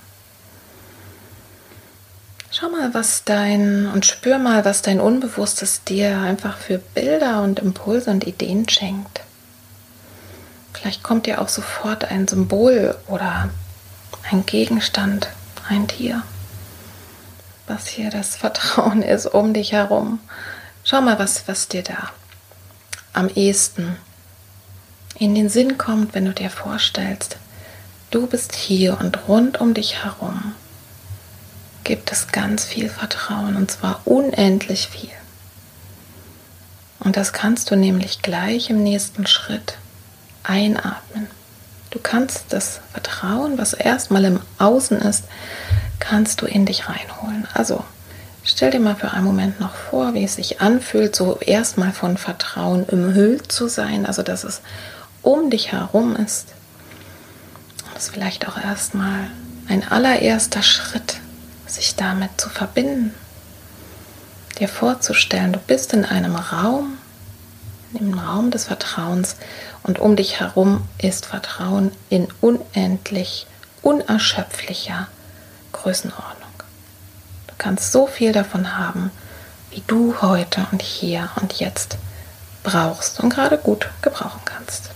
Schau 2.64 2.70
mal, 2.70 2.94
was 2.94 3.24
dein 3.24 3.90
und 3.92 4.06
spür 4.06 4.38
mal, 4.38 4.64
was 4.64 4.80
dein 4.80 4.98
Unbewusstes 4.98 5.84
dir 5.84 6.18
einfach 6.18 6.56
für 6.56 6.78
Bilder 6.78 7.42
und 7.42 7.58
Impulse 7.58 8.10
und 8.10 8.26
Ideen 8.26 8.66
schenkt. 8.70 9.20
Vielleicht 10.72 11.02
kommt 11.02 11.26
dir 11.26 11.42
auch 11.42 11.48
sofort 11.48 12.06
ein 12.06 12.26
Symbol 12.26 12.96
oder 13.06 13.50
ein 14.30 14.46
Gegenstand, 14.46 15.28
ein 15.68 15.88
Tier, 15.88 16.22
was 17.66 17.86
hier 17.86 18.08
das 18.08 18.34
Vertrauen 18.34 19.02
ist 19.02 19.26
um 19.26 19.52
dich 19.52 19.72
herum. 19.72 20.18
Schau 20.84 21.02
mal, 21.02 21.18
was, 21.18 21.46
was 21.46 21.68
dir 21.68 21.82
da 21.82 22.12
am 23.12 23.28
ehesten 23.28 23.96
in 25.18 25.34
den 25.34 25.50
Sinn 25.50 25.76
kommt, 25.76 26.14
wenn 26.14 26.24
du 26.24 26.32
dir 26.32 26.48
vorstellst, 26.48 27.36
du 28.10 28.26
bist 28.26 28.54
hier 28.54 28.98
und 29.00 29.28
rund 29.28 29.60
um 29.60 29.74
dich 29.74 30.02
herum 30.02 30.54
gibt 31.84 32.10
es 32.10 32.28
ganz 32.28 32.64
viel 32.64 32.88
Vertrauen 32.88 33.56
und 33.56 33.70
zwar 33.70 34.00
unendlich 34.04 34.88
viel. 34.88 35.10
Und 37.00 37.16
das 37.16 37.32
kannst 37.32 37.70
du 37.70 37.76
nämlich 37.76 38.22
gleich 38.22 38.70
im 38.70 38.82
nächsten 38.82 39.26
Schritt 39.26 39.76
einatmen. 40.42 41.28
Du 41.90 41.98
kannst 42.02 42.46
das 42.48 42.80
Vertrauen, 42.92 43.58
was 43.58 43.74
erstmal 43.74 44.24
im 44.24 44.40
Außen 44.58 45.00
ist, 45.00 45.24
kannst 46.00 46.40
du 46.42 46.46
in 46.46 46.66
dich 46.66 46.88
reinholen. 46.88 47.46
Also 47.52 47.84
stell 48.42 48.70
dir 48.70 48.80
mal 48.80 48.96
für 48.96 49.12
einen 49.12 49.24
Moment 49.24 49.60
noch 49.60 49.74
vor, 49.74 50.14
wie 50.14 50.24
es 50.24 50.36
sich 50.36 50.60
anfühlt, 50.60 51.14
so 51.14 51.38
erstmal 51.38 51.92
von 51.92 52.16
Vertrauen 52.16 52.84
umhüllt 52.84 53.52
zu 53.52 53.68
sein, 53.68 54.06
also 54.06 54.22
dass 54.22 54.44
es 54.44 54.60
um 55.22 55.50
dich 55.50 55.72
herum 55.72 56.16
ist. 56.16 56.48
Das 57.92 58.04
ist 58.04 58.14
vielleicht 58.14 58.48
auch 58.48 58.58
erstmal 58.58 59.28
ein 59.68 59.86
allererster 59.86 60.62
Schritt 60.62 61.20
sich 61.74 61.96
damit 61.96 62.40
zu 62.40 62.48
verbinden, 62.48 63.14
dir 64.58 64.68
vorzustellen, 64.68 65.52
du 65.52 65.58
bist 65.58 65.92
in 65.92 66.04
einem 66.04 66.36
Raum, 66.36 66.98
im 67.92 68.18
Raum 68.18 68.50
des 68.50 68.64
Vertrauens 68.64 69.36
und 69.82 69.98
um 69.98 70.16
dich 70.16 70.40
herum 70.40 70.86
ist 70.98 71.26
Vertrauen 71.26 71.92
in 72.08 72.28
unendlich, 72.40 73.46
unerschöpflicher 73.82 75.08
Größenordnung. 75.72 76.52
Du 77.46 77.54
kannst 77.58 77.92
so 77.92 78.06
viel 78.06 78.32
davon 78.32 78.76
haben, 78.76 79.10
wie 79.70 79.82
du 79.86 80.20
heute 80.22 80.66
und 80.72 80.82
hier 80.82 81.30
und 81.40 81.54
jetzt 81.54 81.98
brauchst 82.62 83.20
und 83.20 83.30
gerade 83.30 83.58
gut 83.58 83.90
gebrauchen 84.02 84.40
kannst. 84.44 84.93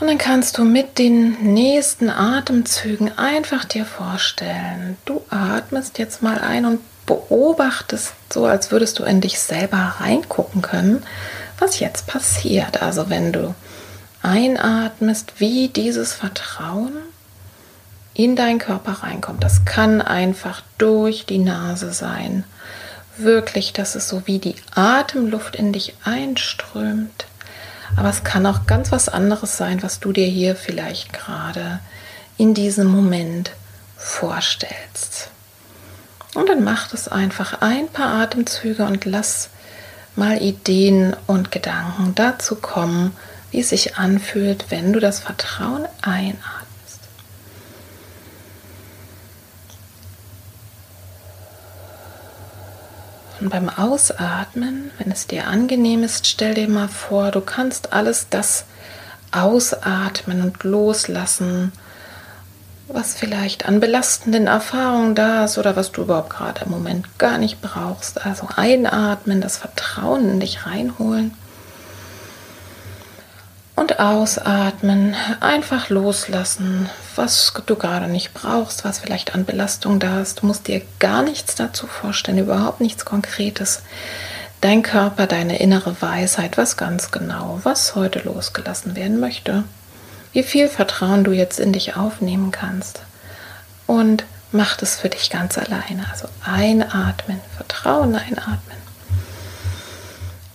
Und 0.00 0.06
dann 0.06 0.18
kannst 0.18 0.58
du 0.58 0.64
mit 0.64 0.98
den 0.98 1.54
nächsten 1.54 2.08
Atemzügen 2.08 3.18
einfach 3.18 3.64
dir 3.64 3.84
vorstellen, 3.84 4.96
du 5.04 5.22
atmest 5.28 5.98
jetzt 5.98 6.22
mal 6.22 6.38
ein 6.38 6.64
und 6.64 6.80
beobachtest 7.04 8.12
so, 8.32 8.46
als 8.46 8.70
würdest 8.70 8.98
du 8.98 9.04
in 9.04 9.20
dich 9.20 9.40
selber 9.40 9.96
reingucken 9.98 10.62
können, 10.62 11.02
was 11.58 11.80
jetzt 11.80 12.06
passiert. 12.06 12.80
Also 12.80 13.10
wenn 13.10 13.32
du 13.32 13.54
einatmest, 14.22 15.34
wie 15.38 15.68
dieses 15.68 16.12
Vertrauen 16.12 16.92
in 18.14 18.36
deinen 18.36 18.58
Körper 18.58 19.04
reinkommt. 19.04 19.42
Das 19.44 19.64
kann 19.64 20.02
einfach 20.02 20.62
durch 20.76 21.24
die 21.24 21.38
Nase 21.38 21.92
sein. 21.92 22.44
Wirklich, 23.16 23.72
dass 23.72 23.94
es 23.94 24.08
so 24.08 24.26
wie 24.26 24.38
die 24.38 24.56
Atemluft 24.74 25.56
in 25.56 25.72
dich 25.72 25.94
einströmt 26.04 27.26
aber 27.96 28.10
es 28.10 28.24
kann 28.24 28.46
auch 28.46 28.66
ganz 28.66 28.92
was 28.92 29.08
anderes 29.08 29.56
sein, 29.56 29.82
was 29.82 30.00
du 30.00 30.12
dir 30.12 30.26
hier 30.26 30.56
vielleicht 30.56 31.12
gerade 31.12 31.80
in 32.36 32.54
diesem 32.54 32.86
Moment 32.86 33.50
vorstellst. 33.96 35.30
Und 36.34 36.48
dann 36.48 36.62
mach 36.62 36.88
das 36.88 37.08
einfach 37.08 37.60
ein 37.60 37.88
paar 37.88 38.20
Atemzüge 38.20 38.84
und 38.84 39.04
lass 39.04 39.50
mal 40.14 40.42
Ideen 40.42 41.16
und 41.26 41.50
Gedanken 41.50 42.14
dazu 42.14 42.56
kommen, 42.56 43.16
wie 43.50 43.60
es 43.60 43.70
sich 43.70 43.96
anfühlt, 43.96 44.66
wenn 44.70 44.92
du 44.92 45.00
das 45.00 45.20
Vertrauen 45.20 45.86
einatmest. 46.02 46.57
Und 53.40 53.50
beim 53.50 53.68
Ausatmen, 53.68 54.90
wenn 54.98 55.12
es 55.12 55.26
dir 55.26 55.46
angenehm 55.46 56.02
ist, 56.02 56.26
stell 56.26 56.54
dir 56.54 56.68
mal 56.68 56.88
vor, 56.88 57.30
du 57.30 57.40
kannst 57.40 57.92
alles 57.92 58.26
das 58.30 58.64
ausatmen 59.30 60.42
und 60.42 60.64
loslassen, 60.64 61.72
was 62.88 63.14
vielleicht 63.14 63.66
an 63.66 63.80
belastenden 63.80 64.46
Erfahrungen 64.46 65.14
da 65.14 65.44
ist 65.44 65.58
oder 65.58 65.76
was 65.76 65.92
du 65.92 66.02
überhaupt 66.02 66.30
gerade 66.30 66.64
im 66.64 66.70
Moment 66.70 67.18
gar 67.18 67.38
nicht 67.38 67.60
brauchst. 67.60 68.24
Also 68.24 68.48
einatmen, 68.56 69.40
das 69.40 69.58
Vertrauen 69.58 70.28
in 70.30 70.40
dich 70.40 70.66
reinholen. 70.66 71.32
Und 73.78 74.00
ausatmen, 74.00 75.14
einfach 75.38 75.88
loslassen, 75.88 76.90
was 77.14 77.52
du 77.64 77.76
gerade 77.76 78.08
nicht 78.08 78.34
brauchst, 78.34 78.84
was 78.84 78.98
vielleicht 78.98 79.36
an 79.36 79.44
Belastung 79.44 80.00
da 80.00 80.20
ist. 80.20 80.42
Du 80.42 80.46
musst 80.46 80.66
dir 80.66 80.82
gar 80.98 81.22
nichts 81.22 81.54
dazu 81.54 81.86
vorstellen, 81.86 82.38
überhaupt 82.38 82.80
nichts 82.80 83.04
Konkretes. 83.04 83.82
Dein 84.60 84.82
Körper, 84.82 85.28
deine 85.28 85.60
innere 85.60 85.94
Weisheit, 86.02 86.58
was 86.58 86.76
ganz 86.76 87.12
genau, 87.12 87.60
was 87.62 87.94
heute 87.94 88.18
losgelassen 88.18 88.96
werden 88.96 89.20
möchte. 89.20 89.62
Wie 90.32 90.42
viel 90.42 90.66
Vertrauen 90.66 91.22
du 91.22 91.30
jetzt 91.30 91.60
in 91.60 91.72
dich 91.72 91.94
aufnehmen 91.94 92.50
kannst. 92.50 93.02
Und 93.86 94.24
mach 94.50 94.76
das 94.76 94.96
für 94.96 95.08
dich 95.08 95.30
ganz 95.30 95.56
alleine. 95.56 96.04
Also 96.10 96.26
einatmen, 96.44 97.40
Vertrauen 97.56 98.16
einatmen. 98.16 98.78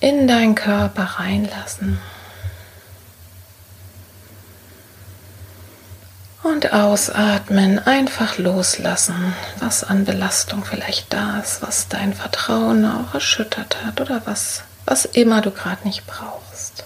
In 0.02 0.28
deinen 0.28 0.56
Körper 0.56 1.04
reinlassen. 1.04 2.00
Und 6.44 6.74
ausatmen, 6.74 7.80
einfach 7.80 8.38
loslassen, 8.38 9.34
was 9.60 9.86
an 9.86 10.04
Belastung 10.04 10.66
vielleicht 10.66 11.14
da 11.14 11.40
ist, 11.40 11.62
was 11.62 11.88
dein 11.88 12.14
Vertrauen 12.14 12.86
auch 12.86 13.14
erschüttert 13.14 13.78
hat 13.84 14.02
oder 14.02 14.22
was, 14.26 14.64
was 14.86 15.06
immer 15.06 15.40
du 15.42 15.52
gerade 15.52 15.88
nicht 15.88 16.06
brauchst. 16.06 16.84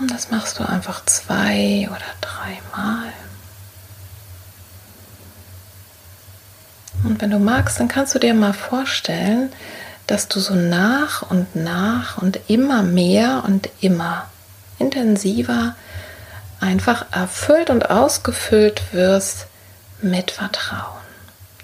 Und 0.00 0.10
das 0.10 0.30
machst 0.30 0.58
du 0.58 0.64
einfach 0.66 1.04
zwei 1.04 1.86
oder 1.90 2.00
dreimal. 2.22 3.12
Und 7.04 7.20
wenn 7.20 7.30
du 7.30 7.38
magst, 7.38 7.78
dann 7.78 7.88
kannst 7.88 8.14
du 8.14 8.18
dir 8.18 8.32
mal 8.32 8.54
vorstellen, 8.54 9.52
dass 10.06 10.28
du 10.28 10.40
so 10.40 10.54
nach 10.54 11.22
und 11.30 11.54
nach 11.54 12.16
und 12.18 12.38
immer 12.48 12.82
mehr 12.82 13.42
und 13.46 13.68
immer 13.80 14.30
intensiver 14.78 15.74
einfach 16.60 17.06
erfüllt 17.12 17.70
und 17.70 17.90
ausgefüllt 17.90 18.82
wirst 18.92 19.46
mit 20.02 20.30
Vertrauen, 20.30 21.00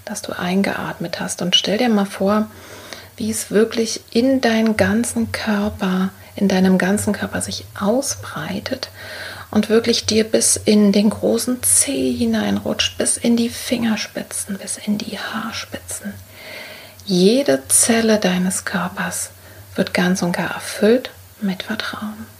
dass 0.05 0.21
du 0.21 0.37
eingeatmet 0.37 1.19
hast. 1.19 1.41
Und 1.41 1.55
stell 1.55 1.77
dir 1.77 1.89
mal 1.89 2.05
vor, 2.05 2.47
wie 3.17 3.31
es 3.31 3.51
wirklich 3.51 4.01
in 4.11 4.41
deinen 4.41 4.77
ganzen 4.77 5.31
Körper, 5.31 6.09
in 6.35 6.47
deinem 6.47 6.77
ganzen 6.77 7.13
Körper 7.13 7.41
sich 7.41 7.65
ausbreitet 7.79 8.89
und 9.51 9.69
wirklich 9.69 10.05
dir 10.05 10.25
bis 10.25 10.57
in 10.57 10.91
den 10.91 11.09
großen 11.09 11.63
Zeh 11.63 12.11
hineinrutscht, 12.13 12.97
bis 12.97 13.17
in 13.17 13.37
die 13.37 13.49
Fingerspitzen, 13.49 14.57
bis 14.57 14.77
in 14.77 14.97
die 14.97 15.17
Haarspitzen. 15.17 16.13
Jede 17.05 17.67
Zelle 17.67 18.17
deines 18.17 18.65
Körpers 18.65 19.29
wird 19.75 19.93
ganz 19.93 20.21
und 20.21 20.31
gar 20.31 20.51
erfüllt 20.51 21.11
mit 21.41 21.63
Vertrauen. 21.63 22.34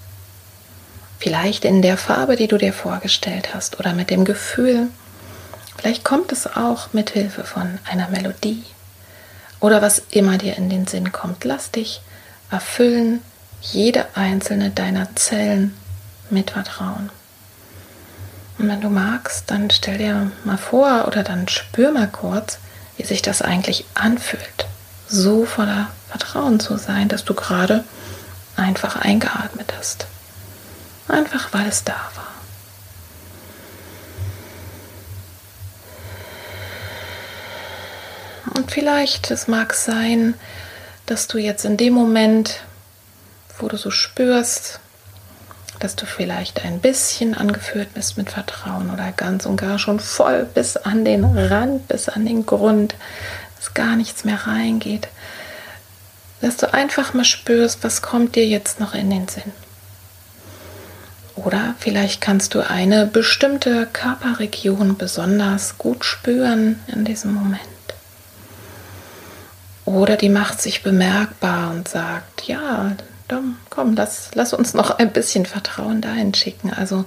Vielleicht 1.19 1.65
in 1.65 1.81
der 1.81 1.97
Farbe, 1.97 2.35
die 2.35 2.47
du 2.47 2.57
dir 2.57 2.73
vorgestellt 2.73 3.53
hast 3.53 3.79
oder 3.79 3.93
mit 3.93 4.09
dem 4.09 4.25
Gefühl. 4.25 4.87
Vielleicht 5.77 6.03
kommt 6.03 6.31
es 6.31 6.47
auch 6.55 6.93
mit 6.93 7.11
Hilfe 7.11 7.43
von 7.43 7.79
einer 7.89 8.09
Melodie 8.09 8.63
oder 9.59 9.81
was 9.81 10.01
immer 10.11 10.37
dir 10.37 10.57
in 10.57 10.69
den 10.69 10.87
Sinn 10.87 11.11
kommt. 11.11 11.43
Lass 11.43 11.71
dich 11.71 12.01
erfüllen, 12.51 13.21
jede 13.61 14.05
einzelne 14.15 14.69
deiner 14.69 15.15
Zellen 15.15 15.75
mit 16.29 16.51
Vertrauen. 16.51 17.09
Und 18.57 18.69
wenn 18.69 18.81
du 18.81 18.89
magst, 18.89 19.51
dann 19.51 19.69
stell 19.69 19.97
dir 19.97 20.31
mal 20.43 20.57
vor 20.57 21.05
oder 21.07 21.23
dann 21.23 21.47
spür 21.47 21.91
mal 21.91 22.07
kurz, 22.07 22.59
wie 22.97 23.03
sich 23.03 23.21
das 23.21 23.41
eigentlich 23.41 23.85
anfühlt, 23.95 24.65
so 25.07 25.45
voller 25.45 25.89
Vertrauen 26.09 26.59
zu 26.59 26.77
sein, 26.77 27.09
dass 27.09 27.25
du 27.25 27.33
gerade 27.33 27.83
einfach 28.55 28.95
eingeatmet 28.95 29.73
hast. 29.77 30.07
Einfach 31.07 31.53
weil 31.53 31.67
es 31.67 31.83
da 31.83 31.93
war. 32.15 32.35
Und 38.55 38.71
vielleicht, 38.71 39.31
es 39.31 39.47
mag 39.47 39.73
sein, 39.73 40.35
dass 41.05 41.27
du 41.27 41.37
jetzt 41.37 41.65
in 41.65 41.77
dem 41.77 41.93
Moment, 41.93 42.61
wo 43.59 43.67
du 43.67 43.77
so 43.77 43.91
spürst, 43.91 44.79
dass 45.79 45.95
du 45.95 46.05
vielleicht 46.05 46.63
ein 46.63 46.79
bisschen 46.79 47.35
angeführt 47.35 47.93
bist 47.93 48.17
mit 48.17 48.31
Vertrauen 48.31 48.89
oder 48.91 49.11
ganz 49.11 49.45
und 49.45 49.57
gar 49.57 49.77
schon 49.77 49.99
voll 49.99 50.45
bis 50.45 50.77
an 50.77 51.03
den 51.05 51.25
Rand, 51.25 51.87
bis 51.87 52.07
an 52.07 52.25
den 52.25 52.45
Grund, 52.45 52.95
dass 53.57 53.73
gar 53.73 53.95
nichts 53.95 54.23
mehr 54.23 54.47
reingeht, 54.47 55.09
dass 56.41 56.57
du 56.57 56.73
einfach 56.73 57.13
mal 57.13 57.25
spürst, 57.25 57.83
was 57.83 58.01
kommt 58.01 58.35
dir 58.35 58.47
jetzt 58.47 58.79
noch 58.79 58.93
in 58.93 59.09
den 59.09 59.27
Sinn. 59.27 59.51
Oder 61.35 61.75
vielleicht 61.79 62.21
kannst 62.21 62.53
du 62.55 62.61
eine 62.61 63.05
bestimmte 63.05 63.87
Körperregion 63.91 64.97
besonders 64.97 65.77
gut 65.77 66.05
spüren 66.05 66.79
in 66.87 67.03
diesem 67.03 67.33
Moment. 67.33 67.61
Oder 69.83 70.15
die 70.15 70.29
macht 70.29 70.61
sich 70.61 70.81
bemerkbar 70.81 71.71
und 71.71 71.87
sagt, 71.87 72.47
ja, 72.47 72.95
komm, 73.69 73.95
lass, 73.95 74.31
lass 74.33 74.53
uns 74.53 74.73
noch 74.73 74.97
ein 74.97 75.11
bisschen 75.11 75.45
Vertrauen 75.45 76.01
dahin 76.01 76.33
schicken. 76.33 76.73
Also 76.73 77.05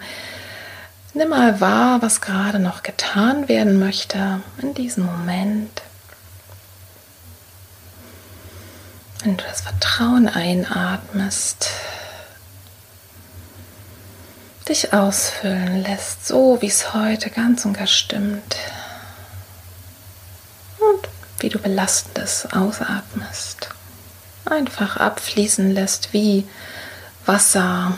nimm 1.14 1.30
mal 1.30 1.60
wahr, 1.60 2.02
was 2.02 2.20
gerade 2.20 2.58
noch 2.58 2.82
getan 2.82 3.48
werden 3.48 3.78
möchte 3.78 4.40
in 4.60 4.74
diesem 4.74 5.06
Moment. 5.06 5.82
Wenn 9.24 9.36
du 9.36 9.44
das 9.44 9.62
Vertrauen 9.62 10.28
einatmest, 10.28 11.70
dich 14.68 14.92
ausfüllen 14.92 15.82
lässt, 15.82 16.26
so 16.26 16.60
wie 16.60 16.66
es 16.66 16.92
heute 16.94 17.30
ganz 17.30 17.64
und 17.64 17.76
gar 17.76 17.86
stimmt. 17.86 18.56
Und 20.78 21.08
wie 21.40 21.48
du 21.48 21.58
Belastendes 21.58 22.48
ausatmest. 22.52 23.70
Einfach 24.44 24.96
abfließen 24.96 25.72
lässt 25.72 26.12
wie 26.12 26.46
Wasser 27.26 27.96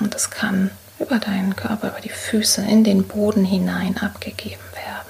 und 0.00 0.14
es 0.14 0.30
kann 0.30 0.70
über 0.98 1.18
deinen 1.18 1.56
Körper, 1.56 1.88
über 1.88 2.00
die 2.00 2.08
Füße 2.08 2.62
in 2.62 2.84
den 2.84 3.06
Boden 3.06 3.44
hinein 3.44 3.96
abgegeben 3.98 4.62
werden. 4.74 5.02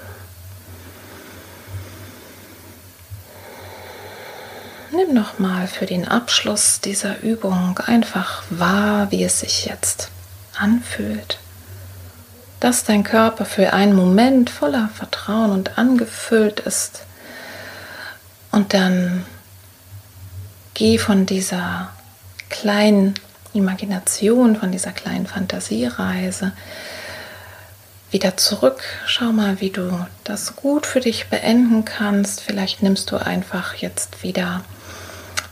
Nimm 4.91 5.13
nochmal 5.13 5.67
für 5.67 5.85
den 5.85 6.07
Abschluss 6.07 6.79
dieser 6.81 7.21
Übung 7.21 7.79
einfach 7.79 8.43
wahr, 8.49 9.11
wie 9.11 9.23
es 9.23 9.39
sich 9.39 9.65
jetzt 9.65 10.09
anfühlt, 10.57 11.39
dass 12.59 12.83
dein 12.83 13.03
Körper 13.03 13.45
für 13.45 13.73
einen 13.73 13.95
Moment 13.95 14.49
voller 14.49 14.89
Vertrauen 14.93 15.51
und 15.51 15.77
angefüllt 15.77 16.61
ist. 16.61 17.03
Und 18.51 18.73
dann 18.73 19.25
geh 20.73 20.97
von 20.97 21.25
dieser 21.25 21.89
kleinen 22.49 23.15
Imagination, 23.53 24.55
von 24.55 24.71
dieser 24.71 24.91
kleinen 24.91 25.27
Fantasiereise 25.27 26.51
wieder 28.11 28.37
zurück. 28.37 28.81
Schau 29.05 29.31
mal, 29.31 29.59
wie 29.59 29.71
du 29.71 30.05
das 30.23 30.55
gut 30.55 30.85
für 30.85 30.99
dich 30.99 31.27
beenden 31.27 31.83
kannst. 31.83 32.41
Vielleicht 32.41 32.83
nimmst 32.83 33.11
du 33.11 33.17
einfach 33.17 33.75
jetzt 33.75 34.23
wieder 34.23 34.63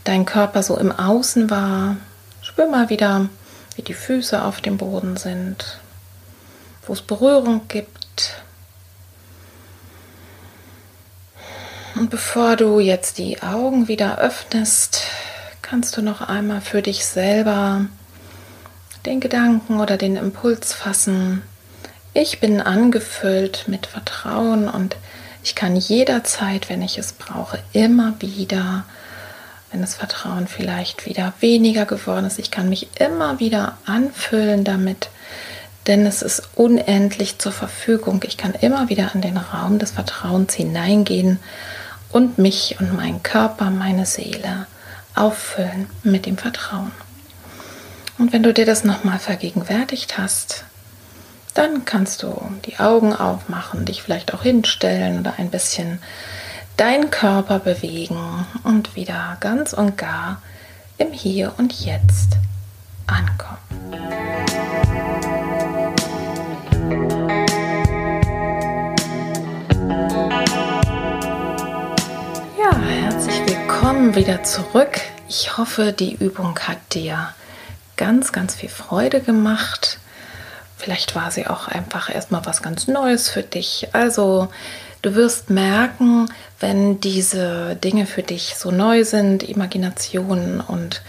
deinen 0.04 0.24
Körper 0.24 0.62
so 0.62 0.78
im 0.78 0.92
Außen 0.92 1.50
wahr. 1.50 1.96
Spür 2.40 2.68
mal 2.68 2.88
wieder, 2.88 3.28
wie 3.76 3.82
die 3.82 3.94
Füße 3.94 4.42
auf 4.42 4.60
dem 4.60 4.78
Boden 4.78 5.16
sind, 5.16 5.78
wo 6.86 6.92
es 6.92 7.02
Berührung 7.02 7.68
gibt. 7.68 8.42
Und 11.94 12.10
bevor 12.10 12.56
du 12.56 12.80
jetzt 12.80 13.18
die 13.18 13.42
Augen 13.42 13.88
wieder 13.88 14.18
öffnest, 14.18 15.02
kannst 15.60 15.96
du 15.96 16.02
noch 16.02 16.20
einmal 16.20 16.60
für 16.60 16.82
dich 16.82 17.04
selber 17.04 17.86
den 19.06 19.20
Gedanken 19.20 19.80
oder 19.80 19.96
den 19.96 20.16
Impuls 20.16 20.72
fassen. 20.72 21.42
Ich 22.14 22.40
bin 22.40 22.60
angefüllt 22.60 23.64
mit 23.68 23.86
Vertrauen 23.86 24.68
und 24.68 24.96
ich 25.42 25.54
kann 25.54 25.76
jederzeit, 25.76 26.68
wenn 26.68 26.82
ich 26.82 26.98
es 26.98 27.12
brauche, 27.12 27.58
immer 27.72 28.14
wieder 28.20 28.84
wenn 29.72 29.80
das 29.80 29.94
Vertrauen 29.94 30.46
vielleicht 30.46 31.06
wieder 31.06 31.32
weniger 31.40 31.86
geworden 31.86 32.26
ist. 32.26 32.38
Ich 32.38 32.50
kann 32.50 32.68
mich 32.68 32.88
immer 33.00 33.40
wieder 33.40 33.78
anfüllen 33.86 34.64
damit, 34.64 35.08
denn 35.86 36.06
es 36.06 36.22
ist 36.22 36.42
unendlich 36.54 37.38
zur 37.38 37.52
Verfügung. 37.52 38.22
Ich 38.26 38.36
kann 38.36 38.54
immer 38.54 38.88
wieder 38.88 39.10
in 39.14 39.22
den 39.22 39.36
Raum 39.36 39.78
des 39.78 39.90
Vertrauens 39.90 40.54
hineingehen 40.54 41.40
und 42.10 42.38
mich 42.38 42.76
und 42.78 42.94
meinen 42.94 43.22
Körper, 43.22 43.70
meine 43.70 44.06
Seele 44.06 44.66
auffüllen 45.14 45.88
mit 46.02 46.26
dem 46.26 46.38
Vertrauen. 46.38 46.92
Und 48.18 48.32
wenn 48.32 48.42
du 48.42 48.52
dir 48.52 48.66
das 48.66 48.84
nochmal 48.84 49.18
vergegenwärtigt 49.18 50.18
hast, 50.18 50.64
Dann 51.54 51.84
kannst 51.84 52.22
du 52.22 52.40
die 52.64 52.78
Augen 52.78 53.14
aufmachen, 53.14 53.84
dich 53.84 54.02
vielleicht 54.02 54.32
auch 54.32 54.42
hinstellen 54.42 55.20
oder 55.20 55.34
ein 55.38 55.50
bisschen 55.50 55.98
deinen 56.76 57.10
Körper 57.10 57.58
bewegen 57.58 58.46
und 58.64 58.96
wieder 58.96 59.36
ganz 59.40 59.72
und 59.72 59.96
gar 59.96 60.42
im 60.98 61.12
Hier 61.12 61.54
und 61.58 61.72
Jetzt 61.84 62.38
ankommen. 63.06 63.58
Ja, 72.58 72.76
herzlich 72.76 73.42
willkommen 73.46 74.14
wieder 74.14 74.42
zurück. 74.44 75.00
Ich 75.28 75.56
hoffe, 75.56 75.92
die 75.92 76.14
Übung 76.14 76.58
hat 76.58 76.78
dir 76.94 77.28
ganz, 77.96 78.32
ganz 78.32 78.54
viel 78.54 78.68
Freude 78.68 79.20
gemacht. 79.20 79.98
Vielleicht 80.76 81.14
war 81.14 81.30
sie 81.30 81.46
auch 81.46 81.68
einfach 81.68 82.12
erstmal 82.12 82.44
was 82.44 82.62
ganz 82.62 82.88
Neues 82.88 83.28
für 83.28 83.42
dich. 83.42 83.88
Also 83.92 84.48
du 85.02 85.14
wirst 85.14 85.50
merken, 85.50 86.28
wenn 86.60 87.00
diese 87.00 87.76
Dinge 87.76 88.06
für 88.06 88.22
dich 88.22 88.54
so 88.56 88.70
neu 88.70 89.04
sind, 89.04 89.42
Imaginationen 89.42 90.60
und 90.60 91.02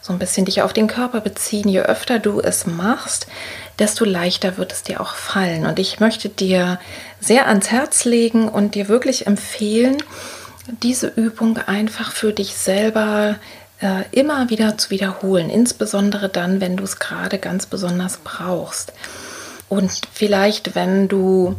so 0.00 0.12
ein 0.12 0.18
bisschen 0.18 0.44
dich 0.44 0.62
auf 0.62 0.72
den 0.72 0.86
Körper 0.86 1.20
beziehen, 1.20 1.68
je 1.68 1.80
öfter 1.80 2.18
du 2.18 2.40
es 2.40 2.66
machst, 2.66 3.26
desto 3.78 4.04
leichter 4.04 4.58
wird 4.58 4.72
es 4.72 4.82
dir 4.82 5.00
auch 5.00 5.14
fallen. 5.14 5.66
Und 5.66 5.78
ich 5.78 6.00
möchte 6.00 6.28
dir 6.28 6.78
sehr 7.20 7.48
ans 7.48 7.70
Herz 7.70 8.04
legen 8.04 8.48
und 8.48 8.74
dir 8.74 8.88
wirklich 8.88 9.26
empfehlen, 9.26 9.96
diese 10.82 11.06
Übung 11.08 11.58
einfach 11.58 12.12
für 12.12 12.32
dich 12.32 12.54
selber 12.54 13.36
äh, 13.80 14.04
immer 14.12 14.50
wieder 14.50 14.78
zu 14.78 14.90
wiederholen, 14.90 15.50
insbesondere 15.50 16.28
dann, 16.28 16.60
wenn 16.60 16.76
du 16.76 16.84
es 16.84 16.98
gerade 16.98 17.38
ganz 17.38 17.66
besonders 17.66 18.18
brauchst. 18.22 18.92
Und 19.68 19.90
vielleicht, 20.12 20.74
wenn 20.74 21.08
du 21.08 21.56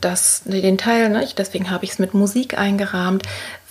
das, 0.00 0.42
den 0.44 0.76
Teil, 0.76 1.08
ne, 1.08 1.26
deswegen 1.36 1.70
habe 1.70 1.84
ich 1.84 1.92
es 1.92 1.98
mit 1.98 2.14
Musik 2.14 2.58
eingerahmt, 2.58 3.22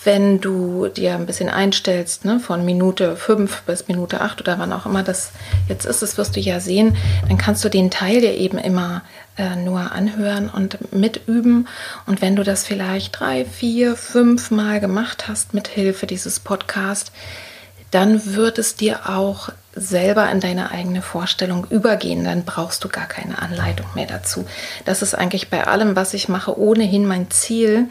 wenn 0.04 0.42
du 0.42 0.88
dir 0.88 1.16
ein 1.16 1.26
bisschen 1.26 1.50
einstellst, 1.50 2.26
ne, 2.26 2.40
von 2.40 2.66
Minute 2.66 3.16
5 3.16 3.64
bis 3.64 3.88
Minute 3.88 4.22
8 4.22 4.42
oder 4.42 4.58
wann 4.58 4.74
auch 4.74 4.86
immer 4.86 5.04
das 5.04 5.32
jetzt 5.68 5.86
ist, 5.86 6.02
das 6.02 6.18
wirst 6.18 6.36
du 6.36 6.40
ja 6.40 6.60
sehen, 6.60 6.96
dann 7.28 7.38
kannst 7.38 7.64
du 7.64 7.70
den 7.70 7.92
Teil 7.92 8.22
dir 8.22 8.34
eben 8.36 8.58
immer 8.58 9.04
äh, 9.38 9.56
nur 9.56 9.92
anhören 9.92 10.50
und 10.50 10.94
mitüben. 10.94 11.68
Und 12.06 12.22
wenn 12.22 12.36
du 12.36 12.44
das 12.44 12.66
vielleicht 12.66 13.20
drei, 13.20 13.46
vier, 13.46 13.96
fünf 13.96 14.50
Mal 14.50 14.80
gemacht 14.80 15.28
hast 15.28 15.54
mit 15.54 15.68
Hilfe 15.68 16.08
dieses 16.08 16.40
Podcasts, 16.40 17.12
dann 17.92 18.34
wird 18.34 18.58
es 18.58 18.76
dir 18.76 19.10
auch 19.10 19.50
selber 19.74 20.30
in 20.30 20.40
deine 20.40 20.72
eigene 20.72 21.02
Vorstellung 21.02 21.66
übergehen. 21.70 22.24
Dann 22.24 22.44
brauchst 22.44 22.84
du 22.84 22.90
gar 22.90 23.08
keine 23.08 23.42
Anleitung 23.42 23.88
mehr 23.96 24.08
dazu. 24.08 24.46
Das 24.86 25.02
ist 25.02 25.16
eigentlich 25.16 25.50
bei 25.50 25.66
allem, 25.66 25.96
was 25.96 26.14
ich 26.14 26.30
mache, 26.30 26.58
ohnehin 26.60 27.06
mein 27.06 27.32
Ziel, 27.32 27.88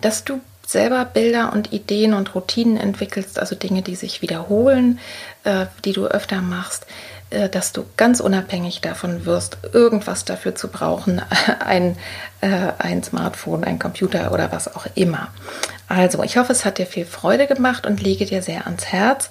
dass 0.00 0.24
du 0.24 0.40
selber 0.66 1.04
Bilder 1.06 1.52
und 1.54 1.72
Ideen 1.72 2.12
und 2.12 2.34
Routinen 2.34 2.76
entwickelst, 2.76 3.38
also 3.38 3.56
Dinge, 3.56 3.80
die 3.80 3.96
sich 3.96 4.20
wiederholen, 4.20 4.98
äh, 5.44 5.66
die 5.84 5.92
du 5.92 6.06
öfter 6.06 6.42
machst, 6.42 6.86
äh, 7.30 7.48
dass 7.48 7.72
du 7.72 7.86
ganz 7.96 8.20
unabhängig 8.20 8.82
davon 8.82 9.24
wirst, 9.24 9.56
irgendwas 9.72 10.26
dafür 10.26 10.54
zu 10.54 10.68
brauchen, 10.68 11.22
ein, 11.60 11.96
äh, 12.42 12.72
ein 12.78 13.02
Smartphone, 13.02 13.64
ein 13.64 13.78
Computer 13.78 14.30
oder 14.32 14.52
was 14.52 14.74
auch 14.74 14.86
immer. 14.94 15.28
Also, 15.88 16.22
ich 16.22 16.36
hoffe, 16.36 16.52
es 16.52 16.66
hat 16.66 16.76
dir 16.76 16.86
viel 16.86 17.06
Freude 17.06 17.46
gemacht 17.46 17.86
und 17.86 18.02
lege 18.02 18.26
dir 18.26 18.42
sehr 18.42 18.66
ans 18.66 18.86
Herz. 18.86 19.30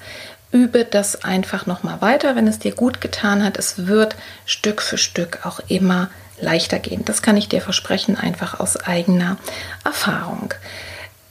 Übe 0.51 0.85
das 0.85 1.23
einfach 1.23 1.65
nochmal 1.65 2.01
weiter, 2.01 2.35
wenn 2.35 2.47
es 2.47 2.59
dir 2.59 2.73
gut 2.73 3.01
getan 3.01 3.43
hat. 3.43 3.57
Es 3.57 3.87
wird 3.87 4.15
Stück 4.45 4.81
für 4.81 4.97
Stück 4.97 5.45
auch 5.45 5.59
immer 5.67 6.09
leichter 6.39 6.79
gehen. 6.79 7.03
Das 7.05 7.21
kann 7.21 7.37
ich 7.37 7.49
dir 7.49 7.61
versprechen, 7.61 8.17
einfach 8.17 8.59
aus 8.59 8.77
eigener 8.77 9.37
Erfahrung. 9.83 10.53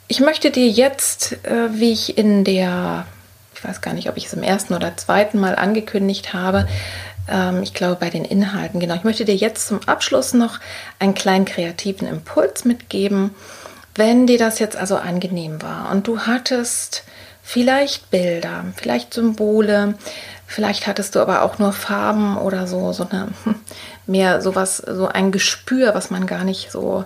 Ich 0.08 0.20
möchte 0.20 0.50
dir 0.50 0.68
jetzt, 0.68 1.32
äh, 1.44 1.68
wie 1.72 1.92
ich 1.92 2.18
in 2.18 2.44
der, 2.44 3.06
ich 3.54 3.64
weiß 3.64 3.80
gar 3.80 3.94
nicht, 3.94 4.08
ob 4.08 4.16
ich 4.16 4.26
es 4.26 4.34
im 4.34 4.42
ersten 4.42 4.74
oder 4.74 4.96
zweiten 4.96 5.38
Mal 5.38 5.56
angekündigt 5.56 6.32
habe, 6.32 6.68
ähm, 7.28 7.62
ich 7.62 7.74
glaube 7.74 7.96
bei 7.96 8.10
den 8.10 8.24
Inhalten, 8.24 8.80
genau, 8.80 8.94
ich 8.94 9.04
möchte 9.04 9.24
dir 9.24 9.34
jetzt 9.34 9.66
zum 9.66 9.80
Abschluss 9.86 10.34
noch 10.34 10.60
einen 10.98 11.14
kleinen 11.14 11.44
kreativen 11.44 12.06
Impuls 12.06 12.64
mitgeben. 12.64 13.34
Wenn 13.94 14.26
dir 14.26 14.38
das 14.38 14.58
jetzt 14.58 14.76
also 14.76 14.96
angenehm 14.96 15.62
war 15.62 15.90
und 15.90 16.06
du 16.06 16.20
hattest 16.20 17.04
vielleicht 17.46 18.10
Bilder, 18.10 18.64
vielleicht 18.74 19.14
Symbole, 19.14 19.94
vielleicht 20.48 20.88
hattest 20.88 21.14
du 21.14 21.20
aber 21.20 21.42
auch 21.42 21.60
nur 21.60 21.72
Farben 21.72 22.36
oder 22.36 22.66
so, 22.66 22.92
so 22.92 23.08
eine 23.08 23.28
mehr 24.06 24.42
sowas, 24.42 24.78
so 24.78 25.06
ein 25.06 25.30
Gespür, 25.30 25.94
was 25.94 26.10
man 26.10 26.26
gar 26.26 26.42
nicht 26.42 26.72
so 26.72 27.04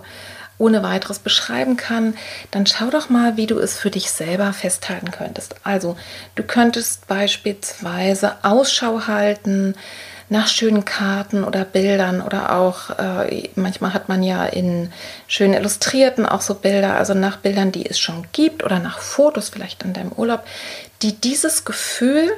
ohne 0.57 0.81
weiteres 0.81 1.19
beschreiben 1.19 1.77
kann, 1.77 2.15
dann 2.49 2.65
schau 2.65 2.89
doch 2.89 3.09
mal, 3.09 3.37
wie 3.37 3.45
du 3.45 3.59
es 3.59 3.77
für 3.77 3.91
dich 3.91 4.09
selber 4.09 4.51
festhalten 4.51 5.11
könntest. 5.11 5.55
Also, 5.63 5.95
du 6.35 6.43
könntest 6.43 7.07
beispielsweise 7.07 8.35
Ausschau 8.43 9.05
halten 9.05 9.75
nach 10.31 10.47
schönen 10.47 10.85
Karten 10.85 11.43
oder 11.43 11.65
Bildern 11.65 12.21
oder 12.21 12.55
auch, 12.55 12.97
äh, 12.97 13.49
manchmal 13.55 13.93
hat 13.93 14.07
man 14.07 14.23
ja 14.23 14.45
in 14.45 14.89
schön 15.27 15.53
illustrierten 15.53 16.25
auch 16.25 16.39
so 16.39 16.55
Bilder, 16.55 16.95
also 16.95 17.13
nach 17.13 17.35
Bildern, 17.35 17.73
die 17.73 17.85
es 17.85 17.99
schon 17.99 18.25
gibt 18.31 18.63
oder 18.63 18.79
nach 18.79 18.99
Fotos 18.99 19.49
vielleicht 19.49 19.83
in 19.83 19.91
deinem 19.91 20.13
Urlaub, 20.13 20.45
die 21.01 21.19
dieses 21.19 21.65
Gefühl 21.65 22.31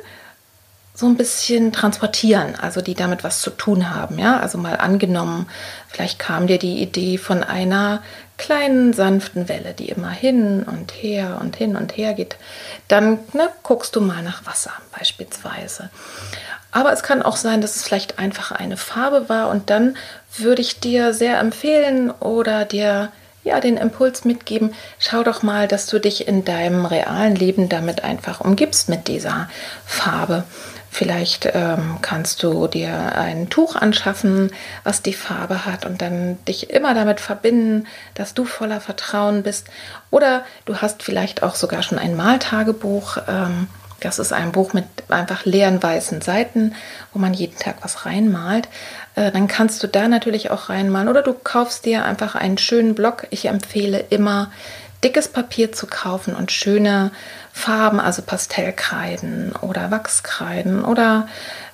so 0.95 1.07
ein 1.07 1.17
bisschen 1.17 1.71
transportieren, 1.71 2.55
also 2.55 2.81
die 2.81 2.93
damit 2.93 3.23
was 3.23 3.41
zu 3.41 3.49
tun 3.49 3.89
haben. 3.93 4.19
Ja, 4.19 4.39
also 4.39 4.57
mal 4.57 4.77
angenommen, 4.77 5.47
vielleicht 5.87 6.19
kam 6.19 6.45
dir 6.45 6.59
die 6.59 6.81
Idee 6.81 7.17
von 7.17 7.43
einer 7.43 8.03
kleinen 8.37 8.93
sanften 8.93 9.49
Welle, 9.49 9.73
die 9.73 9.89
immer 9.89 10.09
hin 10.09 10.63
und 10.63 10.91
her 10.91 11.39
und 11.41 11.55
hin 11.55 11.75
und 11.75 11.97
her 11.97 12.13
geht. 12.13 12.35
Dann 12.87 13.19
ne, 13.33 13.49
guckst 13.63 13.95
du 13.95 14.01
mal 14.01 14.21
nach 14.21 14.45
Wasser 14.45 14.71
beispielsweise. 14.97 15.89
Aber 16.71 16.91
es 16.91 17.03
kann 17.03 17.21
auch 17.21 17.37
sein, 17.37 17.61
dass 17.61 17.75
es 17.75 17.83
vielleicht 17.83 18.19
einfach 18.19 18.51
eine 18.51 18.77
Farbe 18.77 19.29
war 19.29 19.49
und 19.49 19.69
dann 19.69 19.95
würde 20.37 20.61
ich 20.61 20.79
dir 20.79 21.13
sehr 21.13 21.39
empfehlen 21.39 22.11
oder 22.11 22.65
dir 22.65 23.11
ja 23.43 23.59
den 23.59 23.77
Impuls 23.77 24.25
mitgeben, 24.25 24.73
schau 24.99 25.23
doch 25.23 25.43
mal, 25.43 25.67
dass 25.67 25.85
du 25.87 25.99
dich 25.99 26.27
in 26.27 26.45
deinem 26.45 26.85
realen 26.85 27.35
Leben 27.35 27.69
damit 27.69 28.03
einfach 28.03 28.41
umgibst 28.41 28.89
mit 28.89 29.07
dieser 29.07 29.49
Farbe. 29.85 30.43
Vielleicht 30.93 31.49
ähm, 31.51 31.97
kannst 32.03 32.43
du 32.43 32.67
dir 32.67 33.15
ein 33.15 33.49
Tuch 33.49 33.75
anschaffen, 33.75 34.51
was 34.83 35.01
die 35.01 35.15
Farbe 35.15 35.65
hat 35.65 35.87
und 35.87 36.03
dann 36.03 36.37
dich 36.45 36.69
immer 36.69 36.93
damit 36.93 37.19
verbinden, 37.19 37.87
dass 38.13 38.35
du 38.35 38.45
voller 38.45 38.79
Vertrauen 38.79 39.41
bist. 39.41 39.69
Oder 40.11 40.45
du 40.65 40.77
hast 40.77 41.01
vielleicht 41.01 41.41
auch 41.41 41.55
sogar 41.55 41.81
schon 41.81 41.97
ein 41.97 42.15
Maltagebuch. 42.15 43.17
Ähm, 43.27 43.69
das 44.01 44.19
ist 44.19 44.33
ein 44.33 44.51
Buch 44.51 44.73
mit 44.73 44.85
einfach 45.09 45.45
leeren 45.45 45.81
weißen 45.81 46.21
Seiten, 46.21 46.75
wo 47.11 47.17
man 47.17 47.33
jeden 47.33 47.57
Tag 47.57 47.77
was 47.81 48.05
reinmalt. 48.05 48.67
Äh, 49.15 49.31
dann 49.31 49.47
kannst 49.47 49.81
du 49.81 49.87
da 49.87 50.07
natürlich 50.07 50.51
auch 50.51 50.69
reinmalen. 50.69 51.07
Oder 51.07 51.23
du 51.23 51.33
kaufst 51.33 51.85
dir 51.85 52.05
einfach 52.05 52.35
einen 52.35 52.59
schönen 52.59 52.93
Block. 52.93 53.25
Ich 53.31 53.45
empfehle 53.45 53.97
immer 54.11 54.51
dickes 55.03 55.27
Papier 55.27 55.71
zu 55.71 55.87
kaufen 55.87 56.35
und 56.35 56.51
schöne 56.51 57.11
Farben, 57.51 57.99
also 57.99 58.21
Pastellkreiden 58.21 59.53
oder 59.61 59.91
Wachskreiden 59.91 60.83
oder 60.83 61.27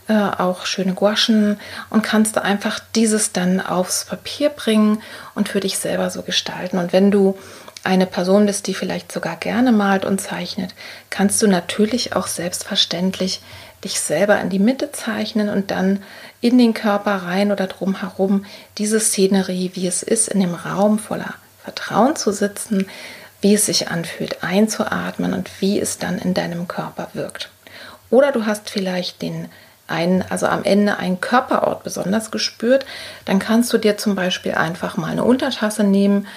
äh, 0.07 0.13
auch 0.13 0.65
schöne 0.65 0.93
Gouachen 0.93 1.59
und 1.89 2.01
kannst 2.01 2.35
du 2.35 2.43
einfach 2.43 2.79
dieses 2.95 3.31
dann 3.31 3.61
aufs 3.61 4.05
Papier 4.05 4.49
bringen 4.49 5.01
und 5.35 5.49
für 5.49 5.59
dich 5.59 5.77
selber 5.77 6.09
so 6.09 6.23
gestalten. 6.23 6.79
Und 6.79 6.91
wenn 6.93 7.11
du 7.11 7.37
eine 7.83 8.05
Person 8.05 8.45
bist, 8.45 8.67
die 8.67 8.73
vielleicht 8.73 9.11
sogar 9.11 9.37
gerne 9.37 9.71
malt 9.71 10.05
und 10.05 10.19
zeichnet, 10.19 10.73
kannst 11.09 11.41
du 11.41 11.47
natürlich 11.47 12.15
auch 12.15 12.27
selbstverständlich 12.27 13.41
dich 13.83 13.99
selber 13.99 14.39
in 14.41 14.49
die 14.49 14.59
Mitte 14.59 14.91
zeichnen 14.91 15.47
und 15.47 15.71
dann 15.71 16.03
in 16.41 16.57
den 16.57 16.73
Körper 16.73 17.23
rein 17.23 17.51
oder 17.51 17.67
drumherum 17.67 18.45
diese 18.77 18.99
Szenerie, 18.99 19.71
wie 19.75 19.87
es 19.87 20.03
ist, 20.03 20.27
in 20.27 20.41
dem 20.41 20.53
Raum 20.53 20.99
voller 20.99 21.35
Vertrauen 21.63 22.15
zu 22.15 22.31
sitzen, 22.31 22.87
wie 23.41 23.53
es 23.53 23.65
sich 23.65 23.89
anfühlt, 23.89 24.43
einzuatmen 24.43 25.33
und 25.33 25.49
wie 25.61 25.79
es 25.79 25.97
dann 25.97 26.17
in 26.17 26.33
deinem 26.33 26.67
Körper 26.67 27.09
wirkt. 27.13 27.49
Oder 28.09 28.31
du 28.31 28.45
hast 28.45 28.69
vielleicht 28.69 29.21
den 29.21 29.49
einen, 29.87 30.23
also 30.29 30.45
am 30.47 30.63
Ende 30.63 30.97
einen 30.97 31.19
Körperort 31.19 31.83
besonders 31.83 32.31
gespürt, 32.31 32.85
dann 33.25 33.39
kannst 33.39 33.73
du 33.73 33.77
dir 33.77 33.97
zum 33.97 34.15
Beispiel 34.15 34.53
einfach 34.53 34.97
mal 34.97 35.11
eine 35.11 35.23
Untertasse 35.23 35.83
nehmen, 35.83 36.27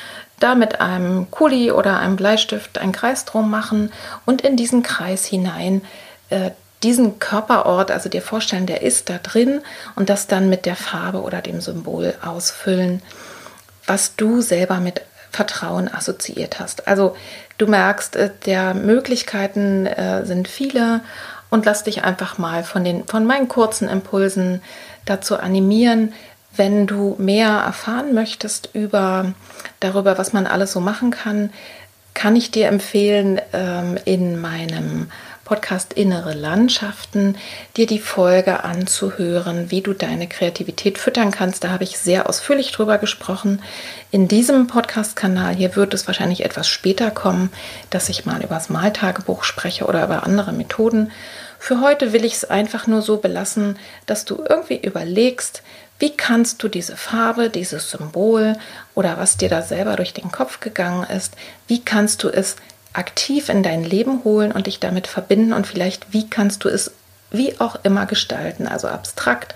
da 0.41 0.55
mit 0.55 0.81
einem 0.81 1.31
Kuli 1.31 1.71
oder 1.71 1.99
einem 1.99 2.17
Bleistift 2.17 2.79
einen 2.79 2.93
Kreis 2.93 3.25
drum 3.25 3.51
machen 3.51 3.93
und 4.27 4.43
in 4.43 4.57
diesen 4.57 4.83
Kreis 4.83 5.25
hinein 5.25 5.83
äh, 6.31 6.51
diesen 6.83 7.21
Körperort, 7.21 7.93
also 7.93 8.09
dir 8.09 8.23
vorstellen, 8.23 8.67
der 8.67 8.83
ist 8.83 9.09
da 9.09 9.19
drin 9.19 9.61
und 9.95 10.11
das 10.11 10.27
dann 10.27 10.49
mit 10.49 10.67
der 10.67 10.75
Farbe 10.75 11.23
oder 11.23 11.41
dem 11.41 11.61
Symbol 11.61 12.15
ausfüllen, 12.25 13.03
was 13.87 14.17
du 14.17 14.41
selber 14.41 14.81
mit 14.81 15.03
Vertrauen 15.33 15.93
assoziiert 15.93 16.61
hast. 16.61 16.87
Also 16.87 17.17
du 17.59 17.67
merkst, 17.67 18.17
äh, 18.17 18.31
der 18.47 18.75
Möglichkeiten 18.75 19.87
äh, 19.87 20.25
sind 20.25 20.47
viele 20.47 21.01
und 21.51 21.65
lass 21.65 21.85
dich 21.85 22.05
einfach 22.05 22.39
mal 22.39 22.63
von, 22.63 22.85
den, 22.85 23.07
von 23.07 23.25
meinen 23.25 23.49
kurzen 23.49 23.89
Impulsen 23.89 24.63
dazu 25.05 25.37
animieren, 25.39 26.13
Wenn 26.55 26.87
du 26.87 27.17
mehr 27.19 27.49
erfahren 27.49 28.13
möchtest 28.13 28.71
über 28.75 29.33
darüber, 29.81 30.19
was 30.19 30.35
man 30.35 30.47
alles 30.47 30.73
so 30.73 30.81
machen 30.81 31.11
kann, 31.11 31.51
kann 32.15 32.37
ich 32.37 32.51
dir 32.51 32.69
empfehlen, 32.69 33.41
ähm, 33.55 33.97
in 34.05 34.39
meinem 34.39 35.11
Podcast 35.45 35.93
Innere 35.93 36.35
Landschaften 36.35 37.37
dir 37.77 37.87
die 37.87 37.99
Folge 37.99 38.65
anzuhören, 38.65 39.71
wie 39.71 39.81
du 39.81 39.93
deine 39.93 40.29
Kreativität 40.29 40.99
füttern 40.99 41.31
kannst. 41.31 41.65
Da 41.65 41.71
habe 41.71 41.85
ich 41.85 41.99
sehr 41.99 42.29
ausführlich 42.29 42.73
drüber 42.73 42.99
gesprochen. 42.99 43.63
In 44.11 44.29
diesem 44.29 44.67
Podcast-Kanal 44.67 45.55
hier 45.55 45.75
wird 45.75 45.95
es 45.95 46.07
wahrscheinlich 46.07 46.45
etwas 46.45 46.69
später 46.69 47.11
kommen, 47.11 47.51
dass 47.91 48.09
ich 48.09 48.25
mal 48.25 48.43
über 48.43 48.55
das 48.55 48.71
Maltagebuch 48.71 49.45
spreche 49.45 49.87
oder 49.87 50.05
über 50.05 50.25
andere 50.25 50.53
Methoden. 50.53 51.11
Für 51.59 51.81
heute 51.81 52.13
will 52.13 52.25
ich 52.25 52.35
es 52.35 52.45
einfach 52.45 52.87
nur 52.87 53.03
so 53.03 53.19
belassen, 53.19 53.79
dass 54.07 54.25
du 54.25 54.45
irgendwie 54.49 54.79
überlegst, 54.79 55.63
wie 55.99 56.17
kannst 56.17 56.61
du 56.63 56.69
diese 56.69 56.97
Farbe, 56.97 57.49
dieses 57.49 57.89
Symbol 57.91 58.57
oder 58.97 59.19
was 59.19 59.37
dir 59.37 59.49
da 59.49 59.63
selber 59.63 59.95
durch 59.95 60.13
den 60.13 60.33
Kopf 60.33 60.59
gegangen 60.59 61.09
ist, 61.09 61.35
wie 61.69 61.85
kannst 61.85 62.25
du 62.25 62.29
es 62.29 62.57
aktiv 62.93 63.49
in 63.49 63.63
dein 63.63 63.85
Leben 63.85 64.25
holen 64.25 64.53
und 64.53 64.67
dich 64.67 64.81
damit 64.81 65.07
verbinden 65.07 65.53
und 65.53 65.67
vielleicht 65.67 66.13
wie 66.13 66.29
kannst 66.29 66.65
du 66.65 66.69
es 66.69 66.93
wie 67.31 67.59
auch 67.61 67.77
immer 67.83 68.07
gestalten, 68.07 68.69
also 68.69 68.89
abstrakt 68.89 69.55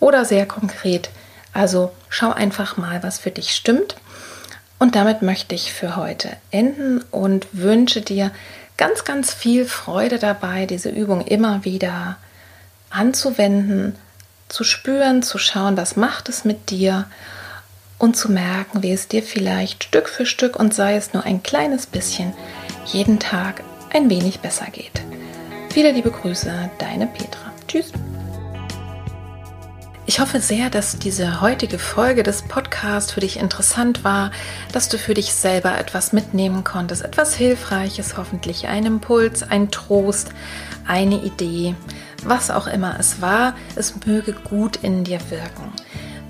oder 0.00 0.24
sehr 0.24 0.46
konkret. 0.46 1.10
Also 1.52 1.92
schau 2.08 2.32
einfach 2.32 2.76
mal, 2.76 3.02
was 3.02 3.18
für 3.18 3.30
dich 3.30 3.52
stimmt. 3.52 3.96
Und 4.78 4.94
damit 4.94 5.22
möchte 5.22 5.54
ich 5.54 5.72
für 5.72 5.96
heute 5.96 6.30
enden 6.50 7.02
und 7.10 7.48
wünsche 7.52 8.00
dir 8.00 8.30
ganz, 8.76 9.04
ganz 9.04 9.34
viel 9.34 9.64
Freude 9.64 10.18
dabei, 10.18 10.66
diese 10.66 10.88
Übung 10.88 11.26
immer 11.26 11.64
wieder 11.64 12.16
anzuwenden 12.90 13.96
zu 14.48 14.64
spüren, 14.64 15.22
zu 15.22 15.36
schauen, 15.36 15.76
was 15.76 15.96
macht 15.96 16.28
es 16.28 16.44
mit 16.44 16.70
dir 16.70 17.06
und 17.98 18.16
zu 18.16 18.30
merken, 18.30 18.82
wie 18.82 18.92
es 18.92 19.08
dir 19.08 19.22
vielleicht 19.22 19.84
Stück 19.84 20.08
für 20.08 20.24
Stück 20.24 20.56
und 20.56 20.72
sei 20.72 20.96
es 20.96 21.12
nur 21.12 21.24
ein 21.24 21.42
kleines 21.42 21.86
bisschen 21.86 22.32
jeden 22.92 23.18
Tag 23.18 23.62
ein 23.92 24.10
wenig 24.10 24.40
besser 24.40 24.66
geht. 24.66 25.02
Viele 25.70 25.92
liebe 25.92 26.10
Grüße, 26.10 26.70
deine 26.78 27.06
Petra. 27.06 27.52
Tschüss. 27.66 27.92
Ich 30.06 30.20
hoffe 30.20 30.40
sehr, 30.40 30.70
dass 30.70 30.98
diese 30.98 31.42
heutige 31.42 31.78
Folge 31.78 32.22
des 32.22 32.42
Podcasts 32.42 33.12
für 33.12 33.20
dich 33.20 33.38
interessant 33.38 34.04
war, 34.04 34.30
dass 34.72 34.88
du 34.88 34.96
für 34.96 35.12
dich 35.12 35.34
selber 35.34 35.78
etwas 35.78 36.12
mitnehmen 36.12 36.64
konntest, 36.64 37.04
etwas 37.04 37.34
Hilfreiches, 37.34 38.16
hoffentlich 38.16 38.68
ein 38.68 38.86
Impuls, 38.86 39.42
ein 39.42 39.70
Trost, 39.70 40.30
eine 40.86 41.22
Idee 41.22 41.74
was 42.24 42.50
auch 42.50 42.66
immer 42.66 42.96
es 42.98 43.20
war, 43.20 43.54
es 43.76 43.94
möge 44.06 44.32
gut 44.32 44.76
in 44.82 45.04
dir 45.04 45.20
wirken. 45.30 45.72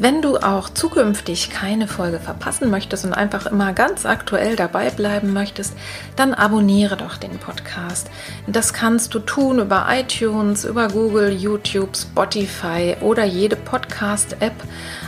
Wenn 0.00 0.22
du 0.22 0.36
auch 0.36 0.68
zukünftig 0.68 1.50
keine 1.50 1.88
Folge 1.88 2.20
verpassen 2.20 2.70
möchtest 2.70 3.04
und 3.04 3.12
einfach 3.12 3.46
immer 3.46 3.72
ganz 3.72 4.06
aktuell 4.06 4.54
dabei 4.54 4.90
bleiben 4.90 5.32
möchtest, 5.32 5.74
dann 6.14 6.34
abonniere 6.34 6.96
doch 6.96 7.16
den 7.16 7.38
Podcast. 7.38 8.08
Das 8.46 8.72
kannst 8.72 9.12
du 9.14 9.18
tun 9.18 9.58
über 9.58 9.86
iTunes, 9.90 10.64
über 10.64 10.86
Google, 10.86 11.30
YouTube, 11.32 11.96
Spotify 11.96 12.96
oder 13.00 13.24
jede 13.24 13.56
Podcast-App. 13.56 14.54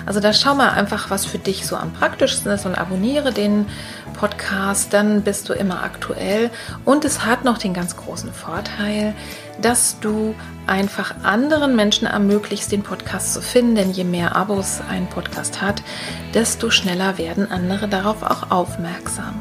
Also 0.06 0.20
da 0.20 0.32
schau 0.32 0.54
mal 0.54 0.70
einfach, 0.70 1.10
was 1.10 1.24
für 1.24 1.38
dich 1.38 1.66
so 1.66 1.76
am 1.76 1.92
praktischsten 1.92 2.52
ist 2.52 2.66
und 2.66 2.76
abonniere 2.76 3.32
den 3.32 3.66
Podcast, 4.14 4.92
dann 4.92 5.22
bist 5.22 5.48
du 5.48 5.52
immer 5.52 5.82
aktuell. 5.82 6.50
Und 6.84 7.04
es 7.04 7.24
hat 7.24 7.44
noch 7.44 7.58
den 7.58 7.74
ganz 7.74 7.96
großen 7.96 8.32
Vorteil, 8.32 9.14
dass 9.62 9.98
du 10.00 10.34
einfach 10.66 11.14
anderen 11.22 11.76
Menschen 11.76 12.06
ermöglichst, 12.06 12.70
den 12.72 12.82
Podcast 12.82 13.34
zu 13.34 13.40
finden. 13.40 13.74
Denn 13.74 13.90
je 13.90 14.04
mehr 14.04 14.36
Abos 14.36 14.80
ein 14.88 15.08
Podcast 15.08 15.62
hat, 15.62 15.82
desto 16.34 16.70
schneller 16.70 17.18
werden 17.18 17.50
andere 17.50 17.88
darauf 17.88 18.22
auch 18.22 18.50
aufmerksam. 18.50 19.40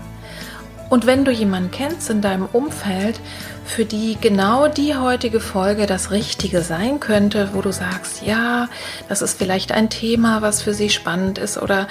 Und 0.90 1.06
wenn 1.06 1.24
du 1.24 1.32
jemanden 1.32 1.72
kennst 1.72 2.10
in 2.10 2.22
deinem 2.22 2.48
Umfeld, 2.52 3.20
für 3.66 3.86
die 3.86 4.18
genau 4.20 4.68
die 4.68 4.96
heutige 4.96 5.40
Folge 5.40 5.86
das 5.86 6.10
Richtige 6.10 6.62
sein 6.62 7.00
könnte, 7.00 7.50
wo 7.54 7.62
du 7.62 7.72
sagst, 7.72 8.24
ja, 8.26 8.68
das 9.08 9.22
ist 9.22 9.38
vielleicht 9.38 9.72
ein 9.72 9.92
Thema, 9.92 10.42
was 10.42 10.64
für 10.64 10.74
sie 10.74 10.90
spannend 10.90 11.38
ist 11.38 11.62
oder 11.62 11.88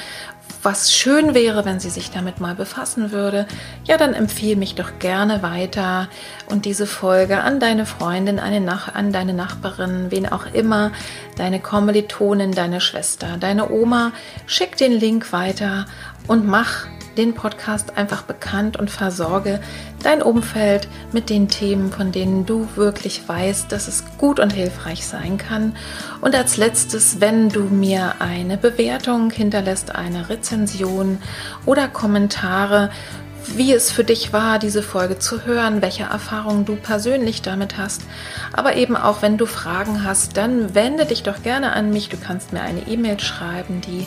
was 0.62 0.92
schön 0.92 1.34
wäre, 1.34 1.64
wenn 1.64 1.78
sie 1.78 1.90
sich 1.90 2.10
damit 2.10 2.40
mal 2.40 2.54
befassen 2.54 3.12
würde, 3.12 3.46
ja, 3.84 3.96
dann 3.96 4.12
empfehle 4.12 4.56
mich 4.56 4.74
doch 4.74 4.98
gerne 4.98 5.42
weiter 5.42 6.08
und 6.46 6.64
diese 6.64 6.86
Folge 6.86 7.40
an 7.40 7.60
deine 7.60 7.86
Freundin, 7.86 8.40
an 8.40 9.12
deine 9.12 9.32
Nachbarin, 9.34 10.10
wen 10.10 10.26
auch 10.26 10.46
immer, 10.52 10.90
deine 11.36 11.60
Kommilitonin, 11.60 12.52
deine 12.52 12.80
Schwester, 12.80 13.36
deine 13.38 13.70
Oma. 13.70 14.12
Schick 14.46 14.76
den 14.76 14.92
Link 14.92 15.32
weiter 15.32 15.86
und 16.26 16.46
mach 16.46 16.86
den 17.18 17.34
Podcast 17.34 17.98
einfach 17.98 18.22
bekannt 18.22 18.76
und 18.76 18.90
versorge 18.90 19.60
dein 20.02 20.22
Umfeld 20.22 20.88
mit 21.12 21.28
den 21.28 21.48
Themen, 21.48 21.90
von 21.90 22.12
denen 22.12 22.46
du 22.46 22.68
wirklich 22.76 23.28
weißt, 23.28 23.70
dass 23.72 23.88
es 23.88 24.04
gut 24.18 24.38
und 24.38 24.52
hilfreich 24.52 25.04
sein 25.04 25.36
kann. 25.36 25.76
Und 26.20 26.34
als 26.36 26.56
letztes, 26.56 27.20
wenn 27.20 27.48
du 27.48 27.64
mir 27.64 28.14
eine 28.20 28.56
Bewertung 28.56 29.30
hinterlässt, 29.30 29.94
eine 29.94 30.28
Rezension 30.28 31.18
oder 31.66 31.88
Kommentare, 31.88 32.90
wie 33.56 33.72
es 33.72 33.90
für 33.90 34.04
dich 34.04 34.32
war, 34.32 34.58
diese 34.58 34.82
Folge 34.82 35.18
zu 35.18 35.44
hören, 35.44 35.82
welche 35.82 36.04
Erfahrungen 36.04 36.66
du 36.66 36.76
persönlich 36.76 37.42
damit 37.42 37.78
hast. 37.78 38.02
Aber 38.52 38.76
eben 38.76 38.96
auch, 38.96 39.22
wenn 39.22 39.38
du 39.38 39.46
Fragen 39.46 40.04
hast, 40.04 40.36
dann 40.36 40.74
wende 40.74 41.06
dich 41.06 41.22
doch 41.22 41.42
gerne 41.42 41.72
an 41.72 41.90
mich. 41.90 42.10
Du 42.10 42.18
kannst 42.18 42.52
mir 42.52 42.60
eine 42.60 42.86
E-Mail 42.86 43.18
schreiben. 43.18 43.80
Die 43.80 44.06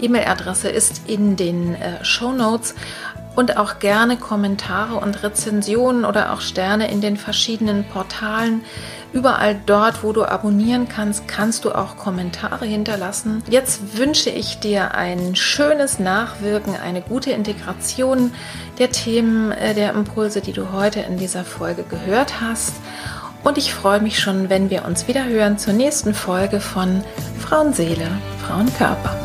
E-Mail-Adresse 0.00 0.68
ist 0.68 1.02
in 1.06 1.36
den 1.36 1.74
äh, 1.74 2.04
Show 2.04 2.32
Notes 2.32 2.74
und 3.38 3.56
auch 3.56 3.78
gerne 3.78 4.16
Kommentare 4.16 4.96
und 4.96 5.22
Rezensionen 5.22 6.04
oder 6.04 6.32
auch 6.32 6.40
Sterne 6.40 6.90
in 6.90 7.00
den 7.00 7.16
verschiedenen 7.16 7.84
Portalen. 7.84 8.62
Überall 9.12 9.58
dort, 9.64 10.02
wo 10.02 10.12
du 10.12 10.24
abonnieren 10.24 10.88
kannst, 10.88 11.28
kannst 11.28 11.64
du 11.64 11.72
auch 11.72 11.96
Kommentare 11.96 12.66
hinterlassen. 12.66 13.42
Jetzt 13.48 13.96
wünsche 13.96 14.28
ich 14.28 14.58
dir 14.58 14.94
ein 14.96 15.36
schönes 15.36 15.98
Nachwirken, 15.98 16.74
eine 16.76 17.00
gute 17.00 17.30
Integration 17.30 18.32
der 18.78 18.90
Themen, 18.90 19.52
äh, 19.52 19.72
der 19.72 19.92
Impulse, 19.92 20.40
die 20.40 20.52
du 20.52 20.72
heute 20.72 21.00
in 21.00 21.16
dieser 21.16 21.44
Folge 21.44 21.84
gehört 21.84 22.40
hast. 22.40 22.74
Und 23.44 23.56
ich 23.56 23.72
freue 23.72 24.00
mich 24.00 24.18
schon, 24.18 24.50
wenn 24.50 24.68
wir 24.68 24.84
uns 24.84 25.06
wieder 25.06 25.24
hören 25.24 25.58
zur 25.58 25.74
nächsten 25.74 26.12
Folge 26.12 26.60
von 26.60 27.04
Frauenseele, 27.38 28.08
Frauenkörper. 28.44 29.16